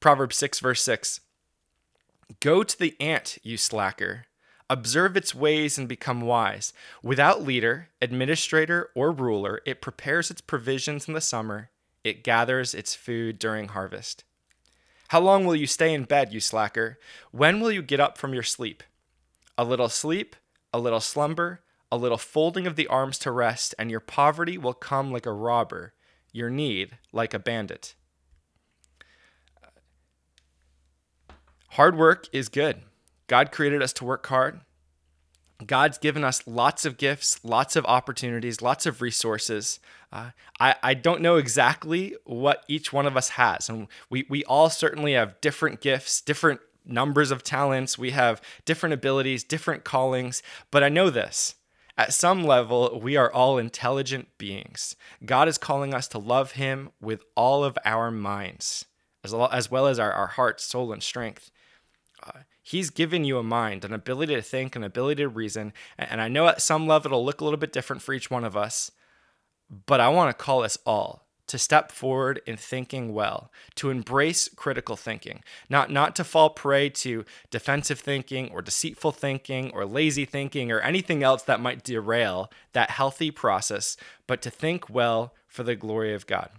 Proverbs 0.00 0.36
6, 0.36 0.60
verse 0.60 0.82
6 0.82 1.20
Go 2.40 2.62
to 2.62 2.78
the 2.78 2.96
ant, 3.00 3.38
you 3.42 3.56
slacker. 3.56 4.24
Observe 4.70 5.16
its 5.16 5.34
ways 5.34 5.76
and 5.76 5.86
become 5.86 6.22
wise. 6.22 6.72
Without 7.02 7.42
leader, 7.42 7.88
administrator, 8.00 8.88
or 8.94 9.12
ruler, 9.12 9.60
it 9.66 9.82
prepares 9.82 10.30
its 10.30 10.40
provisions 10.40 11.06
in 11.08 11.12
the 11.12 11.20
summer. 11.20 11.68
It 12.04 12.24
gathers 12.24 12.72
its 12.72 12.94
food 12.94 13.38
during 13.38 13.68
harvest. 13.68 14.24
How 15.08 15.20
long 15.20 15.44
will 15.44 15.56
you 15.56 15.66
stay 15.66 15.92
in 15.92 16.04
bed, 16.04 16.32
you 16.32 16.40
slacker? 16.40 16.98
When 17.32 17.60
will 17.60 17.72
you 17.72 17.82
get 17.82 18.00
up 18.00 18.16
from 18.16 18.32
your 18.32 18.44
sleep? 18.44 18.82
A 19.58 19.64
little 19.64 19.90
sleep, 19.90 20.36
a 20.72 20.78
little 20.78 21.00
slumber, 21.00 21.60
a 21.92 21.98
little 21.98 22.16
folding 22.16 22.66
of 22.66 22.76
the 22.76 22.86
arms 22.86 23.18
to 23.18 23.30
rest, 23.30 23.74
and 23.78 23.90
your 23.90 24.00
poverty 24.00 24.56
will 24.56 24.72
come 24.72 25.12
like 25.12 25.26
a 25.26 25.32
robber 25.32 25.92
your 26.32 26.50
need 26.50 26.98
like 27.12 27.34
a 27.34 27.38
bandit. 27.38 27.94
Hard 31.70 31.96
work 31.96 32.28
is 32.32 32.48
good. 32.48 32.82
God 33.30 33.52
created 33.52 33.80
us 33.80 33.92
to 33.92 34.04
work 34.04 34.26
hard. 34.26 34.58
God's 35.64 35.98
given 35.98 36.24
us 36.24 36.48
lots 36.48 36.84
of 36.84 36.96
gifts, 36.96 37.38
lots 37.44 37.76
of 37.76 37.86
opportunities, 37.86 38.60
lots 38.60 38.86
of 38.86 39.00
resources. 39.00 39.78
Uh, 40.12 40.30
I, 40.58 40.74
I 40.82 40.94
don't 40.94 41.20
know 41.20 41.36
exactly 41.36 42.16
what 42.24 42.64
each 42.66 42.92
one 42.92 43.06
of 43.06 43.16
us 43.16 43.28
has. 43.28 43.68
And 43.68 43.86
we, 44.10 44.26
we 44.28 44.42
all 44.46 44.68
certainly 44.68 45.12
have 45.12 45.40
different 45.40 45.80
gifts, 45.80 46.20
different 46.20 46.58
numbers 46.84 47.30
of 47.30 47.44
talents. 47.44 47.96
We 47.96 48.10
have 48.10 48.42
different 48.64 48.94
abilities, 48.94 49.44
different 49.44 49.84
callings. 49.84 50.42
But 50.72 50.82
I 50.82 50.88
know 50.88 51.08
this 51.08 51.54
at 51.96 52.12
some 52.12 52.42
level, 52.42 52.98
we 53.00 53.16
are 53.16 53.32
all 53.32 53.58
intelligent 53.58 54.26
beings. 54.38 54.96
God 55.24 55.46
is 55.46 55.56
calling 55.56 55.94
us 55.94 56.08
to 56.08 56.18
love 56.18 56.52
Him 56.52 56.90
with 57.00 57.22
all 57.36 57.62
of 57.62 57.78
our 57.84 58.10
minds, 58.10 58.86
as 59.22 59.70
well 59.70 59.86
as, 59.86 60.00
our, 60.00 60.10
our 60.10 60.26
heart, 60.26 60.60
soul, 60.60 60.92
and 60.92 61.00
strength. 61.00 61.52
He's 62.70 62.90
given 62.90 63.24
you 63.24 63.36
a 63.36 63.42
mind, 63.42 63.84
an 63.84 63.92
ability 63.92 64.32
to 64.36 64.42
think, 64.42 64.76
an 64.76 64.84
ability 64.84 65.24
to 65.24 65.28
reason. 65.28 65.72
And 65.98 66.20
I 66.20 66.28
know 66.28 66.46
at 66.46 66.62
some 66.62 66.86
level 66.86 67.08
it'll 67.08 67.24
look 67.24 67.40
a 67.40 67.44
little 67.44 67.58
bit 67.58 67.72
different 67.72 68.00
for 68.00 68.12
each 68.12 68.30
one 68.30 68.44
of 68.44 68.56
us, 68.56 68.92
but 69.86 69.98
I 69.98 70.08
want 70.08 70.30
to 70.30 70.44
call 70.44 70.62
us 70.62 70.78
all 70.86 71.26
to 71.48 71.58
step 71.58 71.90
forward 71.90 72.40
in 72.46 72.56
thinking 72.56 73.12
well, 73.12 73.50
to 73.74 73.90
embrace 73.90 74.48
critical 74.54 74.94
thinking, 74.94 75.42
not, 75.68 75.90
not 75.90 76.14
to 76.14 76.22
fall 76.22 76.50
prey 76.50 76.88
to 76.88 77.24
defensive 77.50 77.98
thinking 77.98 78.48
or 78.52 78.62
deceitful 78.62 79.10
thinking 79.10 79.72
or 79.72 79.84
lazy 79.84 80.24
thinking 80.24 80.70
or 80.70 80.78
anything 80.78 81.24
else 81.24 81.42
that 81.42 81.58
might 81.58 81.82
derail 81.82 82.52
that 82.72 82.90
healthy 82.90 83.32
process, 83.32 83.96
but 84.28 84.40
to 84.42 84.48
think 84.48 84.88
well 84.88 85.34
for 85.48 85.64
the 85.64 85.74
glory 85.74 86.14
of 86.14 86.24
God. 86.24 86.50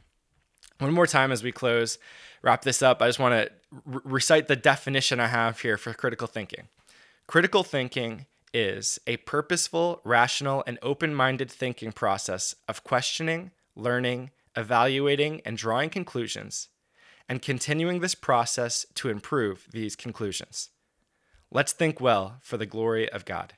One 0.82 0.94
more 0.96 1.06
time 1.06 1.32
as 1.32 1.44
we 1.44 1.52
close, 1.52 2.00
wrap 2.41 2.63
this 2.63 2.82
up, 2.82 3.04
I 3.04 3.08
just 3.08 3.20
want 3.20 3.36
to 3.36 3.52
re- 3.86 4.02
recite 4.04 4.48
the 4.48 4.56
definition 4.56 5.20
I 5.20 5.28
have 5.28 5.60
here 5.60 5.78
for 5.78 5.94
critical 5.94 6.26
thinking. 6.26 6.70
Critical 7.28 7.63
thinking 7.63 8.26
is 8.52 8.98
a 9.06 9.17
purposeful, 9.17 10.02
rational, 10.04 10.63
and 10.65 10.80
open 10.82 11.13
minded 11.13 11.52
thinking 11.52 11.91
process 11.91 12.56
of 12.67 12.84
questioning, 12.84 13.52
learning, 13.76 14.32
evaluating, 14.56 15.41
and 15.46 15.56
drawing 15.56 15.91
conclusions, 15.91 16.70
and 17.30 17.44
continuing 17.44 18.00
this 18.00 18.15
process 18.15 18.88
to 18.96 19.10
improve 19.10 19.67
these 19.72 19.96
conclusions. 19.96 20.72
Let's 21.52 21.74
think 21.74 22.02
well 22.02 22.38
for 22.41 22.58
the 22.58 22.65
glory 22.65 23.08
of 23.08 23.24
God. 23.24 23.54